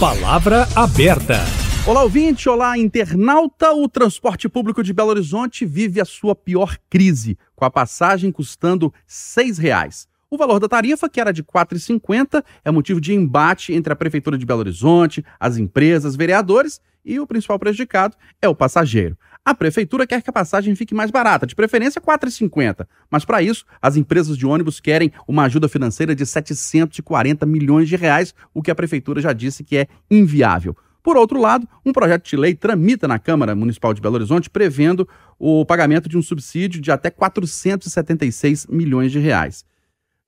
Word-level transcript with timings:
Palavra 0.00 0.68
aberta. 0.76 1.38
Olá, 1.84 2.04
ouvinte, 2.04 2.48
olá, 2.48 2.78
internauta. 2.78 3.72
O 3.72 3.88
transporte 3.88 4.48
público 4.48 4.80
de 4.80 4.92
Belo 4.92 5.08
Horizonte 5.08 5.66
vive 5.66 6.00
a 6.00 6.04
sua 6.04 6.36
pior 6.36 6.78
crise, 6.88 7.36
com 7.56 7.64
a 7.64 7.70
passagem 7.70 8.30
custando 8.30 8.94
R$ 8.94 9.02
6,00. 9.08 10.06
O 10.30 10.38
valor 10.38 10.60
da 10.60 10.68
tarifa, 10.68 11.08
que 11.08 11.20
era 11.20 11.32
de 11.32 11.40
R$ 11.40 11.48
4,50, 11.52 12.44
é 12.64 12.70
motivo 12.70 13.00
de 13.00 13.12
embate 13.12 13.72
entre 13.72 13.92
a 13.92 13.96
Prefeitura 13.96 14.38
de 14.38 14.46
Belo 14.46 14.60
Horizonte, 14.60 15.24
as 15.40 15.56
empresas, 15.56 16.14
vereadores 16.14 16.80
e 17.04 17.18
o 17.18 17.26
principal 17.26 17.58
prejudicado 17.58 18.16
é 18.40 18.48
o 18.48 18.54
passageiro. 18.54 19.18
A 19.48 19.54
prefeitura 19.54 20.06
quer 20.06 20.20
que 20.20 20.28
a 20.28 20.32
passagem 20.32 20.74
fique 20.74 20.94
mais 20.94 21.10
barata, 21.10 21.46
de 21.46 21.54
preferência 21.54 22.02
R$ 22.06 22.18
4,50. 22.18 22.86
Mas 23.10 23.24
para 23.24 23.40
isso, 23.40 23.64
as 23.80 23.96
empresas 23.96 24.36
de 24.36 24.44
ônibus 24.44 24.78
querem 24.78 25.10
uma 25.26 25.44
ajuda 25.44 25.70
financeira 25.70 26.14
de 26.14 26.26
740 26.26 27.46
milhões 27.46 27.88
de 27.88 27.96
reais, 27.96 28.34
o 28.52 28.62
que 28.62 28.70
a 28.70 28.74
prefeitura 28.74 29.22
já 29.22 29.32
disse 29.32 29.64
que 29.64 29.78
é 29.78 29.86
inviável. 30.10 30.76
Por 31.02 31.16
outro 31.16 31.40
lado, 31.40 31.66
um 31.82 31.94
projeto 31.94 32.28
de 32.28 32.36
lei 32.36 32.54
tramita 32.54 33.08
na 33.08 33.18
Câmara 33.18 33.54
Municipal 33.54 33.94
de 33.94 34.02
Belo 34.02 34.16
Horizonte 34.16 34.50
prevendo 34.50 35.08
o 35.38 35.64
pagamento 35.64 36.10
de 36.10 36.18
um 36.18 36.22
subsídio 36.22 36.78
de 36.78 36.92
até 36.92 37.08
476 37.08 38.66
milhões 38.66 39.10
de 39.10 39.18
reais. 39.18 39.64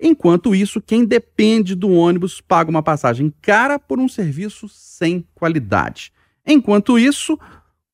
Enquanto 0.01 0.55
isso, 0.55 0.81
quem 0.81 1.05
depende 1.05 1.75
do 1.75 1.91
ônibus 1.91 2.41
paga 2.41 2.71
uma 2.71 2.83
passagem 2.83 3.31
cara 3.43 3.79
por 3.79 4.01
um 4.01 4.09
serviço 4.09 4.67
sem 4.67 5.27
qualidade. 5.35 6.11
Enquanto 6.47 6.99
isso, 6.99 7.39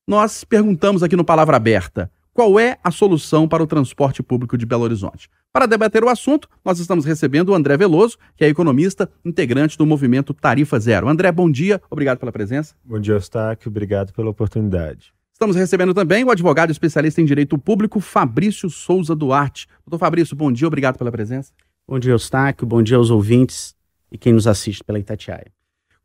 nós 0.07 0.45
perguntamos 0.45 1.03
aqui 1.03 1.17
no 1.17 1.25
Palavra 1.25 1.57
Aberta 1.57 2.09
qual 2.33 2.57
é 2.57 2.77
a 2.81 2.91
solução 2.91 3.45
para 3.47 3.61
o 3.61 3.67
transporte 3.67 4.23
público 4.23 4.57
de 4.57 4.65
Belo 4.65 4.83
Horizonte. 4.83 5.27
Para 5.51 5.65
debater 5.65 6.03
o 6.03 6.07
assunto, 6.07 6.47
nós 6.63 6.79
estamos 6.79 7.03
recebendo 7.03 7.49
o 7.49 7.55
André 7.55 7.75
Veloso, 7.75 8.17
que 8.35 8.45
é 8.45 8.47
economista, 8.47 9.09
integrante 9.25 9.77
do 9.77 9.85
movimento 9.85 10.33
Tarifa 10.33 10.79
Zero. 10.79 11.09
André, 11.09 11.29
bom 11.31 11.51
dia, 11.51 11.81
obrigado 11.89 12.19
pela 12.19 12.31
presença. 12.31 12.73
Bom 12.85 12.99
dia, 12.99 13.15
Eustáquio, 13.15 13.69
obrigado 13.69 14.13
pela 14.13 14.29
oportunidade. 14.29 15.11
Estamos 15.33 15.55
recebendo 15.55 15.93
também 15.93 16.23
o 16.23 16.31
advogado 16.31 16.71
especialista 16.71 17.19
em 17.19 17.25
direito 17.25 17.57
público, 17.57 17.99
Fabrício 17.99 18.69
Souza 18.69 19.15
Duarte. 19.15 19.67
Doutor 19.85 19.99
Fabrício, 19.99 20.37
bom 20.37 20.51
dia, 20.51 20.67
obrigado 20.67 20.97
pela 20.97 21.11
presença. 21.11 21.51
Bom 21.87 21.99
dia, 21.99 22.13
Eustáquio, 22.13 22.65
bom 22.65 22.81
dia 22.81 22.97
aos 22.97 23.09
ouvintes 23.09 23.75
e 24.11 24.17
quem 24.17 24.31
nos 24.31 24.47
assiste 24.47 24.83
pela 24.83 24.99
Itatiaia. 24.99 25.51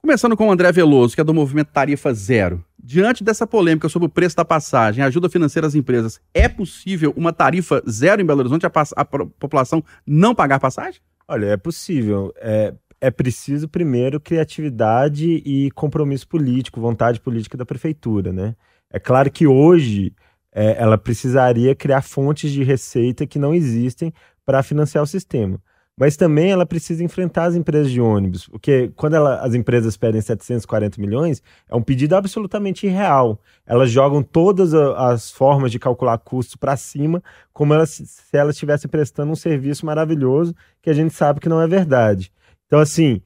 Começando 0.00 0.36
com 0.36 0.48
o 0.48 0.50
André 0.50 0.72
Veloso, 0.72 1.14
que 1.14 1.20
é 1.20 1.24
do 1.24 1.32
movimento 1.32 1.68
Tarifa 1.68 2.12
Zero. 2.12 2.64
Diante 2.82 3.22
dessa 3.22 3.46
polêmica 3.46 3.88
sobre 3.88 4.06
o 4.06 4.10
preço 4.10 4.34
da 4.34 4.44
passagem, 4.44 5.04
ajuda 5.04 5.28
financeira 5.28 5.68
às 5.68 5.74
empresas, 5.74 6.20
é 6.34 6.48
possível 6.48 7.12
uma 7.16 7.32
tarifa 7.32 7.80
zero 7.88 8.20
em 8.20 8.26
Belo 8.26 8.40
Horizonte, 8.40 8.66
a, 8.66 8.72
a 8.96 9.04
população 9.04 9.84
não 10.04 10.34
pagar 10.34 10.58
passagem? 10.58 11.00
Olha, 11.28 11.46
é 11.46 11.56
possível. 11.56 12.32
É, 12.38 12.74
é 13.00 13.10
preciso, 13.10 13.68
primeiro, 13.68 14.18
criatividade 14.18 15.26
e 15.44 15.70
compromisso 15.70 16.26
político, 16.26 16.80
vontade 16.80 17.20
política 17.20 17.56
da 17.56 17.64
prefeitura, 17.64 18.32
né? 18.32 18.56
É 18.90 18.98
claro 18.98 19.30
que 19.30 19.46
hoje 19.46 20.12
é, 20.52 20.76
ela 20.76 20.98
precisaria 20.98 21.76
criar 21.76 22.02
fontes 22.02 22.50
de 22.50 22.64
receita 22.64 23.26
que 23.26 23.38
não 23.38 23.54
existem 23.54 24.12
para 24.44 24.60
financiar 24.62 25.04
o 25.04 25.06
sistema 25.06 25.60
mas 25.96 26.16
também 26.16 26.50
ela 26.50 26.64
precisa 26.64 27.04
enfrentar 27.04 27.44
as 27.44 27.54
empresas 27.54 27.90
de 27.90 28.00
ônibus, 28.00 28.48
porque 28.48 28.90
quando 28.96 29.14
ela, 29.14 29.40
as 29.40 29.54
empresas 29.54 29.96
pedem 29.96 30.20
740 30.20 31.00
milhões, 31.00 31.42
é 31.68 31.76
um 31.76 31.82
pedido 31.82 32.16
absolutamente 32.16 32.86
irreal. 32.86 33.38
Elas 33.66 33.90
jogam 33.90 34.22
todas 34.22 34.72
as 34.74 35.30
formas 35.30 35.70
de 35.70 35.78
calcular 35.78 36.16
custo 36.18 36.58
para 36.58 36.76
cima, 36.76 37.22
como 37.52 37.74
elas, 37.74 37.90
se 37.90 38.36
elas 38.36 38.56
estivessem 38.56 38.90
prestando 38.90 39.32
um 39.32 39.36
serviço 39.36 39.84
maravilhoso, 39.84 40.54
que 40.80 40.88
a 40.88 40.94
gente 40.94 41.12
sabe 41.12 41.40
que 41.40 41.48
não 41.48 41.60
é 41.60 41.66
verdade. 41.66 42.32
Então, 42.66 42.80
assim, 42.80 43.20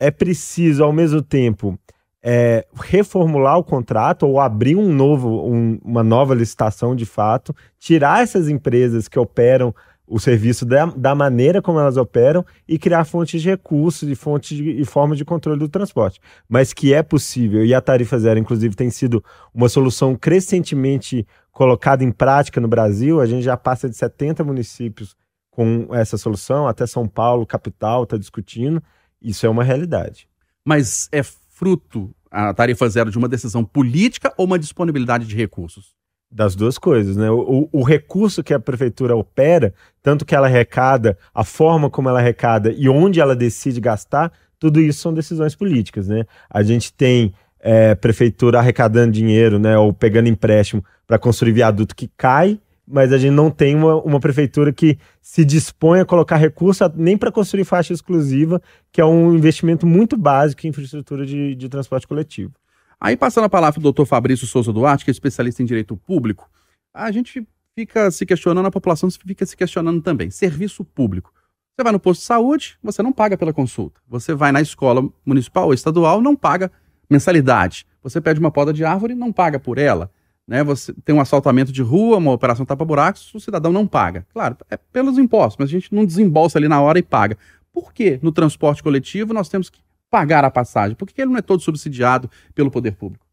é 0.00 0.10
preciso, 0.10 0.82
ao 0.82 0.92
mesmo 0.92 1.22
tempo, 1.22 1.78
é, 2.22 2.66
reformular 2.74 3.58
o 3.58 3.64
contrato 3.64 4.26
ou 4.26 4.40
abrir 4.40 4.76
um 4.76 4.92
novo, 4.92 5.48
um, 5.48 5.78
uma 5.84 6.02
nova 6.02 6.34
licitação 6.34 6.96
de 6.96 7.06
fato, 7.06 7.54
tirar 7.78 8.22
essas 8.22 8.48
empresas 8.48 9.06
que 9.08 9.18
operam 9.18 9.74
o 10.08 10.18
serviço 10.18 10.64
da, 10.64 10.86
da, 10.86 11.14
maneira 11.14 11.60
como 11.60 11.78
elas 11.78 11.96
operam 11.96 12.44
e 12.66 12.78
criar 12.78 13.04
fontes 13.04 13.42
de 13.42 13.48
recursos 13.48 14.08
e 14.08 14.14
fontes 14.14 14.56
de, 14.56 14.70
e 14.70 14.84
formas 14.84 15.18
de 15.18 15.24
controle 15.24 15.58
do 15.58 15.68
transporte. 15.68 16.20
Mas 16.48 16.72
que 16.72 16.94
é 16.94 17.02
possível, 17.02 17.64
e 17.64 17.74
a 17.74 17.80
tarifa 17.80 18.18
zero, 18.18 18.38
inclusive, 18.38 18.74
tem 18.74 18.90
sido 18.90 19.22
uma 19.52 19.68
solução 19.68 20.16
crescentemente 20.16 21.26
colocada 21.52 22.02
em 22.02 22.10
prática 22.10 22.60
no 22.60 22.68
Brasil. 22.68 23.20
A 23.20 23.26
gente 23.26 23.42
já 23.42 23.56
passa 23.56 23.88
de 23.88 23.96
70 23.96 24.42
municípios 24.44 25.14
com 25.50 25.88
essa 25.92 26.16
solução, 26.16 26.66
até 26.66 26.86
São 26.86 27.06
Paulo, 27.06 27.44
capital, 27.44 28.04
está 28.04 28.16
discutindo. 28.16 28.82
Isso 29.20 29.44
é 29.44 29.48
uma 29.48 29.64
realidade. 29.64 30.28
Mas 30.64 31.08
é 31.10 31.22
fruto, 31.22 32.14
a 32.30 32.54
tarifa 32.54 32.88
zero, 32.88 33.10
de 33.10 33.18
uma 33.18 33.28
decisão 33.28 33.64
política 33.64 34.32
ou 34.36 34.46
uma 34.46 34.58
disponibilidade 34.58 35.26
de 35.26 35.34
recursos? 35.34 35.97
Das 36.30 36.54
duas 36.54 36.76
coisas, 36.76 37.16
né? 37.16 37.30
O, 37.30 37.68
o, 37.72 37.82
recurso 37.82 38.42
que 38.42 38.52
a 38.52 38.60
prefeitura 38.60 39.16
opera, 39.16 39.72
tanto 40.02 40.26
que 40.26 40.34
ela 40.34 40.46
arrecada, 40.46 41.16
a 41.34 41.42
forma 41.42 41.88
como 41.88 42.08
ela 42.08 42.18
arrecada 42.18 42.70
e 42.70 42.86
onde 42.86 43.18
ela 43.18 43.34
decide 43.34 43.80
gastar, 43.80 44.30
tudo 44.58 44.78
isso 44.78 45.00
são 45.00 45.14
decisões 45.14 45.54
políticas, 45.54 46.06
né? 46.06 46.26
A 46.50 46.62
gente 46.62 46.92
tem 46.92 47.32
é, 47.60 47.94
prefeitura 47.94 48.58
arrecadando 48.58 49.12
dinheiro, 49.12 49.58
né? 49.58 49.78
Ou 49.78 49.92
pegando 49.92 50.28
empréstimo 50.28 50.84
para 51.06 51.18
construir 51.18 51.52
viaduto 51.52 51.96
que 51.96 52.10
cai, 52.14 52.60
mas 52.86 53.12
a 53.12 53.18
gente 53.18 53.32
não 53.32 53.50
tem 53.50 53.74
uma, 53.74 53.96
uma 53.96 54.20
prefeitura 54.20 54.72
que 54.72 54.98
se 55.20 55.44
dispõe 55.44 56.00
a 56.00 56.04
colocar 56.04 56.36
recurso 56.36 56.84
nem 56.94 57.16
para 57.16 57.32
construir 57.32 57.64
faixa 57.64 57.92
exclusiva, 57.92 58.60
que 58.92 59.00
é 59.00 59.04
um 59.04 59.34
investimento 59.34 59.86
muito 59.86 60.16
básico 60.16 60.66
em 60.66 60.70
infraestrutura 60.70 61.24
de, 61.24 61.54
de 61.54 61.68
transporte 61.68 62.06
coletivo. 62.06 62.52
Aí, 63.00 63.16
passando 63.16 63.44
a 63.44 63.48
palavra 63.48 63.78
do 63.78 63.82
doutor 63.82 64.06
Fabrício 64.06 64.46
Souza 64.46 64.72
Duarte, 64.72 65.04
que 65.04 65.10
é 65.10 65.12
especialista 65.12 65.62
em 65.62 65.66
direito 65.66 65.96
público, 65.96 66.50
a 66.92 67.10
gente 67.12 67.46
fica 67.74 68.10
se 68.10 68.26
questionando, 68.26 68.66
a 68.66 68.70
população 68.70 69.08
fica 69.10 69.46
se 69.46 69.56
questionando 69.56 70.02
também. 70.02 70.30
Serviço 70.30 70.84
público. 70.84 71.32
Você 71.76 71.84
vai 71.84 71.92
no 71.92 72.00
posto 72.00 72.20
de 72.20 72.26
saúde, 72.26 72.76
você 72.82 73.00
não 73.00 73.12
paga 73.12 73.38
pela 73.38 73.52
consulta. 73.52 74.00
Você 74.08 74.34
vai 74.34 74.50
na 74.50 74.60
escola 74.60 75.08
municipal 75.24 75.66
ou 75.66 75.74
estadual, 75.74 76.20
não 76.20 76.34
paga 76.34 76.72
mensalidade. 77.08 77.86
Você 78.02 78.20
pede 78.20 78.40
uma 78.40 78.50
poda 78.50 78.72
de 78.72 78.84
árvore, 78.84 79.14
não 79.14 79.32
paga 79.32 79.60
por 79.60 79.78
ela. 79.78 80.10
Né? 80.44 80.64
Você 80.64 80.92
tem 81.04 81.14
um 81.14 81.20
assaltamento 81.20 81.70
de 81.70 81.82
rua, 81.82 82.16
uma 82.16 82.32
operação 82.32 82.66
tapa-buracos, 82.66 83.32
o 83.32 83.38
cidadão 83.38 83.70
não 83.70 83.86
paga. 83.86 84.26
Claro, 84.32 84.56
é 84.68 84.76
pelos 84.76 85.18
impostos, 85.18 85.56
mas 85.56 85.68
a 85.68 85.72
gente 85.72 85.94
não 85.94 86.04
desembolsa 86.04 86.58
ali 86.58 86.66
na 86.66 86.80
hora 86.80 86.98
e 86.98 87.02
paga. 87.02 87.38
Por 87.72 87.92
que 87.92 88.18
no 88.22 88.32
transporte 88.32 88.82
coletivo 88.82 89.32
nós 89.32 89.48
temos 89.48 89.70
que 89.70 89.80
pagar 90.10 90.44
a 90.44 90.50
passagem? 90.50 90.96
Por 90.96 91.06
que 91.06 91.20
ele 91.20 91.30
não 91.30 91.38
é 91.38 91.42
todo 91.42 91.62
subsidiado 91.62 92.30
pelo 92.54 92.70
poder 92.70 92.92
público? 92.92 93.26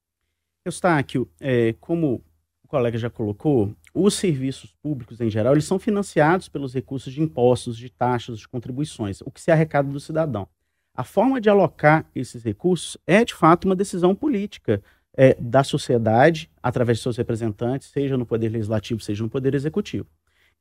Eustáquio, 0.66 1.30
é, 1.40 1.74
como 1.80 2.24
o 2.64 2.68
colega 2.68 2.98
já 2.98 3.10
colocou, 3.10 3.76
os 3.94 4.16
serviços 4.16 4.74
públicos 4.82 5.22
em 5.22 5.30
geral, 5.30 5.54
eles 5.54 5.66
são 5.66 5.78
financiados 5.80 6.50
pelos 6.50 6.74
recursos 6.74 7.14
de 7.14 7.22
impostos, 7.22 7.78
de 7.78 7.90
taxas, 7.90 8.40
de 8.40 8.48
contribuições, 8.48 9.22
o 9.22 9.32
que 9.32 9.40
se 9.40 9.52
arrecada 9.52 9.90
do 9.90 10.00
cidadão. 10.00 10.48
A 10.94 11.04
forma 11.04 11.40
de 11.40 11.50
alocar 11.50 12.06
esses 12.16 12.44
recursos 12.44 12.98
é, 13.06 13.24
de 13.24 13.34
fato, 13.34 13.66
uma 13.66 13.76
decisão 13.76 14.16
política 14.16 14.82
é, 15.16 15.36
da 15.40 15.64
sociedade, 15.64 16.50
através 16.62 16.98
de 16.98 17.04
seus 17.04 17.18
representantes, 17.18 17.90
seja 17.90 18.18
no 18.18 18.26
Poder 18.26 18.50
Legislativo, 18.50 19.00
seja 19.00 19.24
no 19.24 19.30
Poder 19.30 19.54
Executivo. 19.54 20.08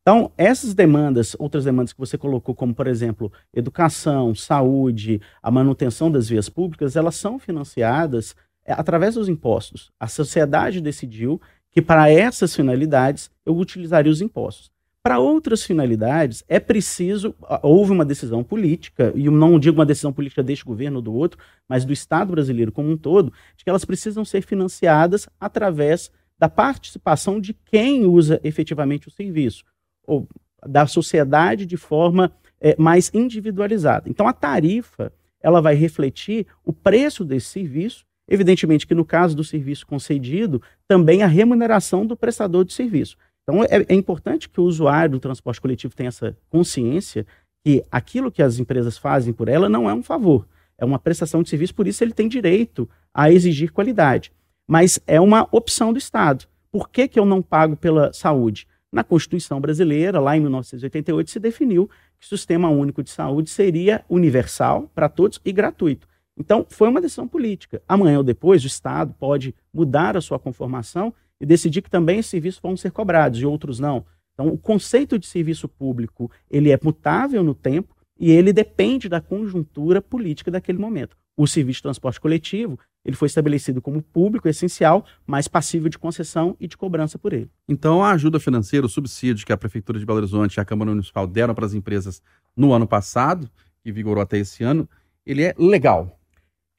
Então, 0.06 0.30
essas 0.36 0.74
demandas, 0.74 1.34
outras 1.38 1.64
demandas 1.64 1.94
que 1.94 1.98
você 1.98 2.18
colocou, 2.18 2.54
como, 2.54 2.74
por 2.74 2.86
exemplo, 2.86 3.32
educação, 3.54 4.34
saúde, 4.34 5.18
a 5.42 5.50
manutenção 5.50 6.12
das 6.12 6.28
vias 6.28 6.46
públicas, 6.46 6.94
elas 6.94 7.14
são 7.14 7.38
financiadas 7.38 8.36
é, 8.66 8.74
através 8.74 9.14
dos 9.14 9.30
impostos. 9.30 9.90
A 9.98 10.06
sociedade 10.06 10.82
decidiu 10.82 11.40
que, 11.70 11.80
para 11.80 12.10
essas 12.10 12.54
finalidades, 12.54 13.30
eu 13.46 13.56
utilizaria 13.56 14.12
os 14.12 14.20
impostos. 14.20 14.70
Para 15.02 15.18
outras 15.18 15.62
finalidades, 15.62 16.44
é 16.46 16.60
preciso, 16.60 17.34
houve 17.62 17.92
uma 17.92 18.04
decisão 18.04 18.44
política, 18.44 19.10
e 19.16 19.30
não 19.30 19.58
digo 19.58 19.78
uma 19.78 19.86
decisão 19.86 20.12
política 20.12 20.42
deste 20.42 20.66
governo 20.66 20.96
ou 20.96 21.02
do 21.02 21.14
outro, 21.14 21.38
mas 21.66 21.82
do 21.82 21.94
Estado 21.94 22.32
brasileiro 22.32 22.70
como 22.70 22.90
um 22.90 22.96
todo, 22.98 23.32
de 23.56 23.64
que 23.64 23.70
elas 23.70 23.86
precisam 23.86 24.22
ser 24.22 24.42
financiadas 24.42 25.26
através 25.40 26.10
da 26.38 26.48
participação 26.48 27.40
de 27.40 27.54
quem 27.54 28.04
usa 28.04 28.38
efetivamente 28.44 29.08
o 29.08 29.10
serviço 29.10 29.64
ou 30.06 30.28
da 30.66 30.86
sociedade 30.86 31.66
de 31.66 31.76
forma 31.76 32.32
é, 32.60 32.74
mais 32.78 33.10
individualizada. 33.12 34.08
Então, 34.08 34.26
a 34.26 34.32
tarifa 34.32 35.12
ela 35.40 35.60
vai 35.60 35.74
refletir 35.74 36.46
o 36.64 36.72
preço 36.72 37.22
desse 37.22 37.48
serviço, 37.48 38.04
evidentemente 38.26 38.86
que 38.86 38.94
no 38.94 39.04
caso 39.04 39.36
do 39.36 39.44
serviço 39.44 39.86
concedido, 39.86 40.62
também 40.88 41.22
a 41.22 41.26
remuneração 41.26 42.06
do 42.06 42.16
prestador 42.16 42.64
de 42.64 42.72
serviço. 42.72 43.16
Então, 43.42 43.62
é, 43.64 43.84
é 43.86 43.94
importante 43.94 44.48
que 44.48 44.58
o 44.58 44.64
usuário 44.64 45.12
do 45.12 45.20
transporte 45.20 45.60
coletivo 45.60 45.94
tenha 45.94 46.08
essa 46.08 46.34
consciência 46.48 47.26
que 47.62 47.84
aquilo 47.90 48.32
que 48.32 48.42
as 48.42 48.58
empresas 48.58 48.96
fazem 48.96 49.34
por 49.34 49.48
ela 49.48 49.68
não 49.68 49.88
é 49.88 49.94
um 49.94 50.02
favor, 50.02 50.46
é 50.78 50.84
uma 50.84 50.98
prestação 50.98 51.42
de 51.42 51.50
serviço, 51.50 51.74
por 51.74 51.86
isso 51.86 52.02
ele 52.02 52.12
tem 52.12 52.26
direito 52.26 52.88
a 53.12 53.30
exigir 53.30 53.70
qualidade. 53.70 54.32
Mas 54.66 54.98
é 55.06 55.20
uma 55.20 55.46
opção 55.52 55.92
do 55.92 55.98
Estado. 55.98 56.46
Por 56.72 56.88
que, 56.88 57.06
que 57.06 57.18
eu 57.18 57.26
não 57.26 57.42
pago 57.42 57.76
pela 57.76 58.12
saúde? 58.14 58.66
Na 58.94 59.02
Constituição 59.02 59.60
brasileira, 59.60 60.20
lá 60.20 60.36
em 60.36 60.40
1988, 60.40 61.28
se 61.28 61.40
definiu 61.40 61.90
que 62.16 62.26
o 62.26 62.28
sistema 62.28 62.68
único 62.68 63.02
de 63.02 63.10
saúde 63.10 63.50
seria 63.50 64.04
universal 64.08 64.88
para 64.94 65.08
todos 65.08 65.40
e 65.44 65.50
gratuito. 65.50 66.06
Então, 66.38 66.64
foi 66.70 66.88
uma 66.88 67.00
decisão 67.00 67.26
política. 67.26 67.82
Amanhã 67.88 68.18
ou 68.18 68.22
depois, 68.22 68.62
o 68.62 68.68
Estado 68.68 69.12
pode 69.18 69.52
mudar 69.72 70.16
a 70.16 70.20
sua 70.20 70.38
conformação 70.38 71.12
e 71.40 71.44
decidir 71.44 71.82
que 71.82 71.90
também 71.90 72.20
esses 72.20 72.30
serviços 72.30 72.60
vão 72.60 72.76
ser 72.76 72.92
cobrados 72.92 73.40
e 73.40 73.44
outros 73.44 73.80
não. 73.80 74.06
Então, 74.32 74.46
o 74.46 74.56
conceito 74.56 75.18
de 75.18 75.26
serviço 75.26 75.68
público 75.68 76.30
ele 76.48 76.70
é 76.70 76.78
mutável 76.80 77.42
no 77.42 77.52
tempo 77.52 77.96
e 78.16 78.30
ele 78.30 78.52
depende 78.52 79.08
da 79.08 79.20
conjuntura 79.20 80.00
política 80.00 80.52
daquele 80.52 80.78
momento. 80.78 81.16
O 81.36 81.48
serviço 81.48 81.78
de 81.78 81.82
transporte 81.82 82.20
coletivo 82.20 82.78
ele 83.04 83.16
foi 83.16 83.26
estabelecido 83.26 83.82
como 83.82 84.00
público 84.00 84.48
essencial, 84.48 85.04
mas 85.26 85.46
passível 85.46 85.88
de 85.88 85.98
concessão 85.98 86.56
e 86.58 86.66
de 86.66 86.76
cobrança 86.76 87.18
por 87.18 87.32
ele. 87.32 87.50
Então, 87.68 88.02
a 88.02 88.12
ajuda 88.12 88.40
financeira, 88.40 88.86
o 88.86 88.88
subsídio 88.88 89.44
que 89.44 89.52
a 89.52 89.56
Prefeitura 89.56 89.98
de 89.98 90.06
Belo 90.06 90.18
Horizonte 90.18 90.56
e 90.56 90.60
a 90.60 90.64
Câmara 90.64 90.90
Municipal 90.90 91.26
deram 91.26 91.54
para 91.54 91.66
as 91.66 91.74
empresas 91.74 92.22
no 92.56 92.72
ano 92.72 92.86
passado, 92.86 93.50
que 93.82 93.92
vigorou 93.92 94.22
até 94.22 94.38
esse 94.38 94.64
ano, 94.64 94.88
ele 95.26 95.42
é 95.42 95.54
legal. 95.58 96.18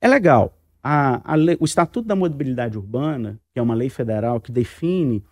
É 0.01 0.07
legal. 0.07 0.57
A, 0.83 1.33
a 1.33 1.36
lei, 1.36 1.57
o 1.60 1.66
Estatuto 1.66 2.07
da 2.07 2.16
Mobilidade 2.16 2.77
Urbana, 2.77 3.39
que 3.54 3.60
é 3.60 3.62
uma 3.62 3.75
lei 3.75 3.89
federal 3.89 4.39
que 4.39 4.51
define 4.51 5.24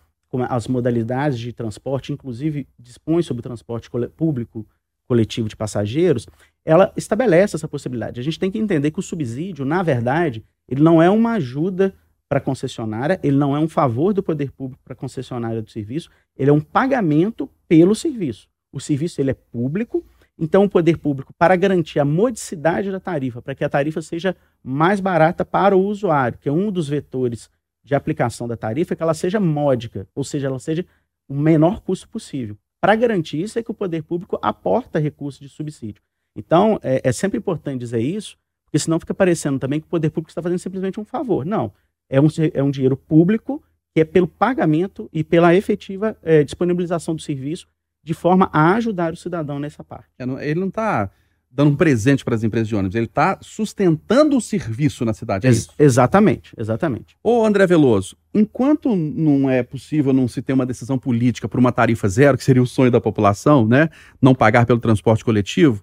as 0.48 0.66
modalidades 0.66 1.38
de 1.38 1.52
transporte, 1.52 2.12
inclusive 2.12 2.66
dispõe 2.78 3.22
sobre 3.22 3.40
o 3.40 3.42
transporte 3.42 3.88
público 4.16 4.66
coletivo 5.06 5.48
de 5.48 5.56
passageiros, 5.56 6.26
ela 6.64 6.92
estabelece 6.96 7.54
essa 7.54 7.68
possibilidade. 7.68 8.18
A 8.18 8.22
gente 8.22 8.38
tem 8.38 8.50
que 8.50 8.58
entender 8.58 8.90
que 8.90 8.98
o 8.98 9.02
subsídio, 9.02 9.64
na 9.64 9.82
verdade, 9.82 10.44
ele 10.68 10.82
não 10.82 11.02
é 11.02 11.08
uma 11.10 11.32
ajuda 11.32 11.94
para 12.28 12.38
a 12.38 12.40
concessionária, 12.40 13.20
ele 13.22 13.36
não 13.36 13.54
é 13.54 13.60
um 13.60 13.68
favor 13.68 14.12
do 14.12 14.22
poder 14.22 14.50
público 14.50 14.82
para 14.82 14.94
a 14.94 14.96
concessionária 14.96 15.62
do 15.62 15.70
serviço, 15.70 16.10
ele 16.36 16.50
é 16.50 16.52
um 16.52 16.60
pagamento 16.60 17.48
pelo 17.68 17.94
serviço. 17.94 18.48
O 18.72 18.80
serviço 18.80 19.20
ele 19.20 19.30
é 19.30 19.34
público, 19.34 20.04
então 20.36 20.64
o 20.64 20.68
poder 20.68 20.98
público, 20.98 21.32
para 21.38 21.54
garantir 21.54 22.00
a 22.00 22.04
modicidade 22.04 22.90
da 22.90 22.98
tarifa, 22.98 23.40
para 23.40 23.54
que 23.54 23.62
a 23.62 23.68
tarifa 23.68 24.02
seja 24.02 24.36
mais 24.62 25.00
barata 25.00 25.44
para 25.44 25.76
o 25.76 25.84
usuário, 25.84 26.38
que 26.38 26.48
é 26.48 26.52
um 26.52 26.72
dos 26.72 26.88
vetores 26.88 27.48
de 27.84 27.94
aplicação 27.94 28.48
da 28.48 28.56
tarifa, 28.56 28.94
é 28.94 28.96
que 28.96 29.02
ela 29.02 29.14
seja 29.14 29.38
módica, 29.38 30.08
ou 30.14 30.24
seja, 30.24 30.48
ela 30.48 30.58
seja 30.58 30.84
o 31.28 31.34
menor 31.34 31.82
custo 31.82 32.08
possível. 32.08 32.56
Para 32.80 32.96
garantir 32.96 33.40
isso 33.40 33.58
é 33.58 33.62
que 33.62 33.70
o 33.70 33.74
poder 33.74 34.02
público 34.02 34.38
aporta 34.42 34.98
recursos 34.98 35.40
de 35.40 35.48
subsídio. 35.48 36.02
Então, 36.36 36.80
é, 36.82 37.00
é 37.04 37.12
sempre 37.12 37.38
importante 37.38 37.78
dizer 37.78 38.00
isso, 38.00 38.36
porque 38.74 38.80
senão 38.80 38.98
fica 38.98 39.14
parecendo 39.14 39.56
também 39.56 39.78
que 39.78 39.86
o 39.86 39.88
poder 39.88 40.10
público 40.10 40.32
está 40.32 40.42
fazendo 40.42 40.58
simplesmente 40.58 40.98
um 40.98 41.04
favor. 41.04 41.46
Não. 41.46 41.72
É 42.10 42.20
um, 42.20 42.26
é 42.52 42.60
um 42.60 42.72
dinheiro 42.72 42.96
público 42.96 43.62
que 43.94 44.00
é 44.00 44.04
pelo 44.04 44.26
pagamento 44.26 45.08
e 45.12 45.22
pela 45.22 45.54
efetiva 45.54 46.16
é, 46.24 46.42
disponibilização 46.42 47.14
do 47.14 47.22
serviço 47.22 47.68
de 48.02 48.12
forma 48.12 48.50
a 48.52 48.74
ajudar 48.74 49.12
o 49.12 49.16
cidadão 49.16 49.60
nessa 49.60 49.84
parte. 49.84 50.08
É, 50.18 50.24
ele 50.50 50.58
não 50.58 50.66
está 50.66 51.08
dando 51.48 51.70
um 51.70 51.76
presente 51.76 52.24
para 52.24 52.34
as 52.34 52.42
empresas 52.42 52.66
de 52.66 52.74
ônibus, 52.74 52.96
ele 52.96 53.06
está 53.06 53.38
sustentando 53.40 54.36
o 54.36 54.40
serviço 54.40 55.04
na 55.04 55.14
cidade. 55.14 55.46
É 55.46 55.50
Ex 55.50 55.68
exatamente, 55.78 56.52
exatamente. 56.58 57.16
Ô 57.22 57.44
André 57.44 57.68
Veloso, 57.68 58.16
enquanto 58.34 58.96
não 58.96 59.48
é 59.48 59.62
possível 59.62 60.12
não 60.12 60.26
se 60.26 60.42
ter 60.42 60.52
uma 60.52 60.66
decisão 60.66 60.98
política 60.98 61.48
por 61.48 61.60
uma 61.60 61.70
tarifa 61.70 62.08
zero, 62.08 62.36
que 62.36 62.42
seria 62.42 62.60
o 62.60 62.66
sonho 62.66 62.90
da 62.90 63.00
população, 63.00 63.68
né, 63.68 63.88
não 64.20 64.34
pagar 64.34 64.66
pelo 64.66 64.80
transporte 64.80 65.24
coletivo, 65.24 65.80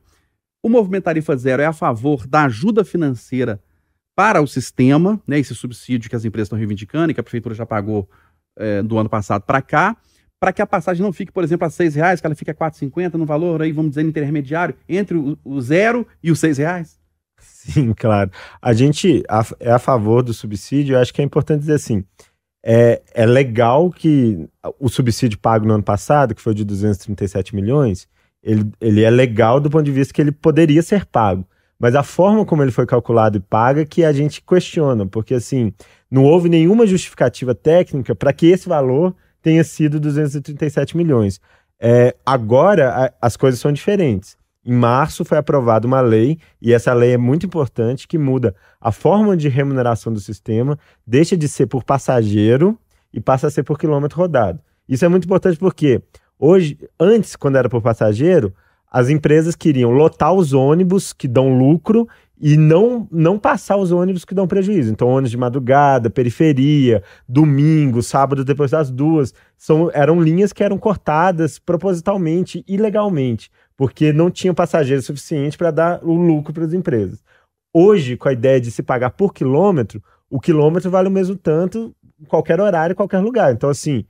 o 0.64 0.70
movimento 0.70 1.06
Tarifa 1.06 1.36
Zero 1.36 1.62
é 1.62 1.66
a 1.66 1.74
favor 1.74 2.28
da 2.28 2.44
ajuda 2.44 2.84
financeira 2.84 3.60
para 4.16 4.42
o 4.42 4.48
sistema, 4.48 5.20
né, 5.26 5.40
esse 5.40 5.56
subsídio 5.56 6.10
que 6.10 6.16
as 6.16 6.26
empresas 6.26 6.48
estão 6.48 6.58
reivindicando 6.58 7.12
e 7.12 7.14
que 7.14 7.20
a 7.20 7.24
prefeitura 7.24 7.56
já 7.56 7.66
pagou 7.66 8.10
é, 8.58 8.84
do 8.84 8.98
ano 8.98 9.10
passado 9.10 9.44
para 9.44 9.62
cá, 9.62 9.98
para 10.40 10.52
que 10.52 10.62
a 10.62 10.68
passagem 10.68 11.02
não 11.02 11.14
fique, 11.14 11.32
por 11.32 11.44
exemplo, 11.44 11.66
a 11.66 11.70
seis 11.70 11.96
reais, 11.96 12.20
que 12.20 12.28
ela 12.28 12.36
fique 12.36 12.52
a 12.52 12.56
4,50 12.56 13.14
no 13.14 13.26
valor, 13.26 13.62
aí 13.62 13.72
vamos 13.72 13.92
dizer, 13.92 14.06
intermediário, 14.06 14.76
entre 14.88 15.18
o, 15.18 15.38
o 15.44 15.62
zero 15.62 16.06
e 16.22 16.32
os 16.32 16.40
seis 16.40 16.58
reais? 16.58 17.00
Sim, 17.40 17.94
claro. 17.98 18.30
A 18.62 18.74
gente 18.74 19.24
é 19.60 19.72
a 19.72 19.80
favor 19.80 20.24
do 20.24 20.34
subsídio, 20.34 20.96
eu 20.96 21.00
acho 21.00 21.14
que 21.14 21.22
é 21.22 21.26
importante 21.26 21.62
dizer 21.62 21.76
assim, 21.76 22.04
é, 22.64 23.02
é 23.14 23.26
legal 23.26 23.90
que 23.90 24.48
o 24.80 24.90
subsídio 24.90 25.40
pago 25.40 25.66
no 25.66 25.74
ano 25.74 25.84
passado, 25.84 26.36
que 26.36 26.42
foi 26.42 26.54
de 26.54 26.64
237 26.64 27.56
milhões, 27.56 28.08
ele, 28.44 28.72
ele 28.80 29.04
é 29.04 29.10
legal 29.10 29.60
do 29.60 29.70
ponto 29.70 29.84
de 29.84 29.92
vista 29.92 30.14
que 30.14 30.22
ele 30.22 30.32
poderia 30.32 30.82
ser 30.82 31.06
pago. 31.06 31.46
Mas 31.80 31.96
a 31.96 32.04
forma 32.04 32.46
como 32.46 32.62
ele 32.62 32.72
foi 32.72 32.86
calculado 32.86 33.38
e 33.38 33.42
paga 33.42 33.86
que 33.86 34.04
a 34.04 34.14
gente 34.14 34.42
questiona, 34.42 35.06
porque 35.06 35.34
assim, 35.34 35.74
não 36.10 36.24
houve 36.24 36.48
nenhuma 36.48 36.86
justificativa 36.86 37.56
técnica 37.56 38.14
para 38.14 38.32
que 38.32 38.48
esse 38.48 38.70
valor 38.70 39.16
tenha 39.42 39.64
sido 39.64 40.00
237 40.00 40.96
milhões. 40.96 41.42
É, 41.80 42.16
agora 42.24 42.90
a, 43.20 43.28
as 43.28 43.36
coisas 43.36 43.60
são 43.60 43.72
diferentes. 43.72 44.38
Em 44.64 44.74
março 44.74 45.26
foi 45.26 45.40
aprovada 45.40 45.88
uma 45.88 46.02
lei, 46.02 46.38
e 46.62 46.72
essa 46.72 46.94
lei 46.94 47.14
é 47.14 47.18
muito 47.18 47.48
importante, 47.48 48.08
que 48.08 48.18
muda 48.18 48.56
a 48.80 48.92
forma 48.92 49.36
de 49.36 49.50
remuneração 49.50 50.14
do 50.14 50.20
sistema, 50.20 50.78
deixa 51.06 51.36
de 51.36 51.48
ser 51.48 51.66
por 51.66 51.84
passageiro 51.84 52.78
e 53.12 53.20
passa 53.20 53.48
a 53.48 53.50
ser 53.50 53.64
por 53.64 53.80
quilômetro 53.80 54.20
rodado. 54.20 54.60
Isso 54.88 55.04
é 55.04 55.08
muito 55.08 55.26
importante 55.26 55.58
porque 55.58 56.04
Hoje, 56.44 56.76
antes, 57.00 57.36
quando 57.36 57.58
era 57.58 57.70
por 57.70 57.84
passageiro, 57.84 58.52
as 58.92 59.10
empresas 59.10 59.56
queriam 59.56 59.92
lotar 59.92 60.34
os 60.34 60.54
ônibus 60.54 61.14
que 61.14 61.28
dão 61.28 61.56
lucro 61.56 62.08
e 62.42 62.58
não, 62.58 63.08
não 63.12 63.38
passar 63.38 63.78
os 63.78 63.92
ônibus 63.92 64.26
que 64.26 64.34
dão 64.34 64.48
prejuízo. 64.48 64.92
Então, 64.92 65.08
ônibus 65.08 65.30
de 65.30 65.38
madrugada, 65.38 66.10
periferia, 66.10 67.04
domingo, 67.30 68.02
sábado 68.02 68.44
depois 68.44 68.72
das 68.72 68.90
duas, 68.90 69.36
são, 69.56 69.92
eram 69.94 70.20
linhas 70.20 70.52
que 70.52 70.64
eram 70.64 70.80
cortadas 70.80 71.60
propositalmente, 71.60 72.66
ilegalmente, 72.68 73.52
porque 73.78 74.12
não 74.12 74.32
tinham 74.32 74.56
passageiro 74.56 75.04
suficiente 75.04 75.56
para 75.56 75.70
dar 75.70 76.04
o 76.04 76.16
lucro 76.16 76.52
para 76.52 76.66
as 76.66 76.74
empresas. 76.74 77.24
Hoje, 77.72 78.18
com 78.18 78.28
a 78.28 78.34
ideia 78.34 78.60
de 78.60 78.72
se 78.72 78.82
pagar 78.82 79.12
por 79.12 79.32
quilômetro, 79.32 80.02
o 80.28 80.40
quilômetro 80.40 80.90
vale 80.90 81.08
o 81.08 81.12
mesmo 81.12 81.36
tanto 81.36 81.96
em 82.20 82.26
qualquer 82.26 82.60
horário, 82.60 82.94
em 82.94 82.98
qualquer 82.98 83.20
lugar. 83.20 83.54
Então, 83.54 83.70
assim, 83.70 84.06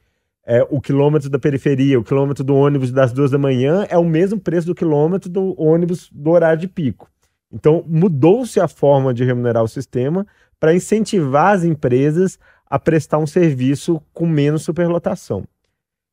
é, 0.45 0.65
o 0.69 0.81
quilômetro 0.81 1.29
da 1.29 1.37
periferia, 1.37 1.99
o 1.99 2.03
quilômetro 2.03 2.43
do 2.43 2.55
ônibus 2.55 2.91
das 2.91 3.13
duas 3.13 3.31
da 3.31 3.37
manhã 3.37 3.85
é 3.89 3.97
o 3.97 4.05
mesmo 4.05 4.39
preço 4.39 4.67
do 4.67 4.75
quilômetro 4.75 5.29
do 5.29 5.59
ônibus 5.61 6.09
do 6.11 6.31
horário 6.31 6.59
de 6.59 6.67
pico. 6.67 7.09
Então, 7.51 7.83
mudou-se 7.85 8.59
a 8.59 8.67
forma 8.67 9.13
de 9.13 9.23
remunerar 9.23 9.63
o 9.63 9.67
sistema 9.67 10.25
para 10.59 10.73
incentivar 10.73 11.55
as 11.55 11.63
empresas 11.63 12.39
a 12.65 12.79
prestar 12.79 13.17
um 13.17 13.27
serviço 13.27 14.01
com 14.13 14.25
menos 14.25 14.63
superlotação. 14.63 15.45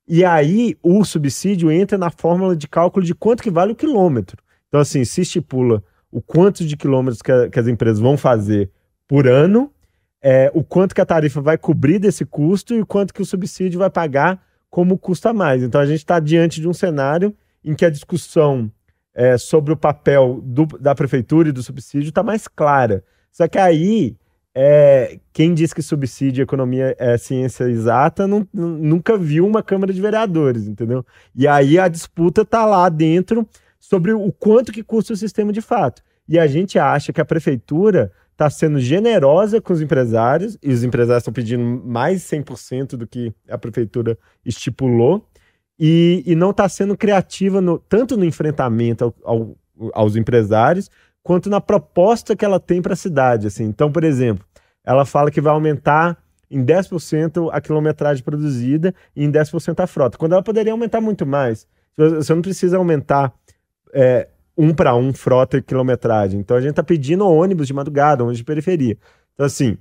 E 0.07 0.25
aí, 0.25 0.77
o 0.83 1.05
subsídio 1.05 1.71
entra 1.71 1.97
na 1.97 2.11
fórmula 2.11 2.57
de 2.57 2.67
cálculo 2.67 3.05
de 3.05 3.15
quanto 3.15 3.43
que 3.43 3.51
vale 3.51 3.73
o 3.73 3.77
quilômetro. 3.77 4.43
Então, 4.67 4.81
assim, 4.81 5.05
se 5.05 5.21
estipula 5.21 5.83
o 6.11 6.21
quanto 6.21 6.65
de 6.65 6.77
quilômetros 6.77 7.23
que, 7.23 7.31
a, 7.31 7.49
que 7.49 7.59
as 7.59 7.69
empresas 7.69 8.01
vão 8.01 8.17
fazer 8.17 8.71
por 9.07 9.27
ano 9.27 9.71
é, 10.31 10.51
o 10.53 10.63
quanto 10.63 10.95
que 10.95 11.01
a 11.01 11.07
tarifa 11.07 11.41
vai 11.41 11.57
cobrir 11.57 11.99
desse 11.99 12.27
custo 12.27 12.75
e 12.75 12.83
o 12.83 12.87
quanto 12.87 13.15
que 13.15 13.23
o 13.23 13.25
subsídio 13.25 13.79
vai 13.79 13.89
pagar 13.89 14.45
como 14.69 14.99
custa 14.99 15.33
mais. 15.33 15.63
Então 15.63 15.81
a 15.81 15.87
gente 15.87 16.01
está 16.01 16.21
diante 16.21 16.61
de 16.61 16.69
um 16.69 16.75
cenário 16.75 17.35
em 17.65 17.75
que 17.75 17.83
a 17.83 17.89
discussão 17.89 18.71
é, 19.15 19.39
sobre 19.39 19.73
o 19.73 19.77
papel 19.77 20.43
do, 20.45 20.67
da 20.67 20.95
prefeitura 20.95 21.49
e 21.49 21.53
do 21.53 21.63
subsídio 21.63 22.11
está 22.11 22.23
mais 22.23 22.47
clara. 22.47 23.03
Só 23.33 23.49
que 23.49 23.57
aí 23.57 24.19
é, 24.55 25.19
quem 25.33 25.55
diz 25.55 25.73
que 25.73 25.81
subsídio 25.81 26.43
e 26.43 26.45
economia 26.45 26.95
é 26.99 27.17
ciência 27.17 27.65
exata 27.65 28.27
não, 28.27 28.47
nunca 28.53 29.17
viu 29.17 29.47
uma 29.47 29.63
Câmara 29.63 29.95
de 29.95 30.01
Vereadores, 30.03 30.69
entendeu? 30.69 31.07
E 31.35 31.49
aí 31.49 31.79
a 31.79 31.89
disputa 31.89 32.43
está 32.43 32.67
lá 32.67 32.87
dentro 32.91 33.49
sobre 33.81 34.13
o 34.13 34.31
quanto 34.31 34.73
que 34.73 34.83
custa 34.83 35.15
o 35.15 35.17
sistema 35.17 35.55
de 35.55 35.63
fato. 35.63 36.03
E 36.29 36.39
a 36.39 36.47
gente 36.47 36.79
acha 36.79 37.15
que 37.15 37.21
a 37.23 37.25
prefeitura 37.25 38.13
está 38.39 38.49
sendo 38.49 38.79
generosa 38.79 39.61
com 39.61 39.73
os 39.73 39.83
empresários, 39.83 40.57
e 40.63 40.73
os 40.73 40.85
empresários 40.85 41.23
estão 41.23 41.35
pedindo 41.35 41.65
mais 41.85 42.23
100% 42.23 42.91
do 42.91 43.05
que 43.05 43.35
a 43.49 43.59
prefeitura 43.59 44.17
estipulou, 44.47 45.27
e, 45.77 46.23
e 46.25 46.37
não 46.37 46.51
está 46.51 46.69
sendo 46.69 46.97
criativa 46.97 47.61
no, 47.61 47.81
tanto 47.81 48.17
no 48.17 48.25
enfrentamento 48.25 49.05
ao, 49.05 49.15
ao, 49.25 49.57
aos 49.93 50.15
empresários, 50.15 50.89
quanto 51.21 51.51
na 51.51 51.61
proposta 51.61 52.37
que 52.37 52.45
ela 52.45 52.61
tem 52.61 52.81
para 52.81 52.93
a 52.93 52.97
cidade. 52.97 53.49
Assim. 53.49 53.65
Então, 53.65 53.91
por 53.91 54.05
exemplo, 54.05 54.45
ela 54.85 55.05
fala 55.05 55.33
que 55.33 55.41
vai 55.41 55.53
aumentar 55.53 56.17
em 56.49 56.65
10% 56.65 57.51
a 57.53 57.61
quilometragem 57.61 58.23
produzida 58.23 58.95
e 59.15 59.25
em 59.25 59.33
10% 59.33 59.81
a 59.81 59.87
frota, 59.87 60.17
quando 60.17 60.33
ela 60.33 60.43
poderia 60.43 60.73
aumentar 60.73 61.01
muito 61.01 61.27
mais. 61.27 61.67
Você 61.97 62.33
não 62.33 62.41
precisa 62.41 62.77
aumentar 62.77 63.35
é, 63.93 64.29
um 64.59 64.75
para 64.75 64.97
um 64.97 65.13
frota 65.13 65.57
e 65.57 65.63
quilometragem. 65.63 66.41
Então 66.41 66.57
a 66.57 66.61
gente 66.61 66.71
está 66.71 66.83
pedindo 66.83 67.25
ônibus 67.25 67.69
de 67.69 67.73
madrugada, 67.73 68.25
ônibus 68.25 68.39
de 68.39 68.45
periferia. 68.45 68.99
Então, 69.33 69.47
assim, 69.47 69.79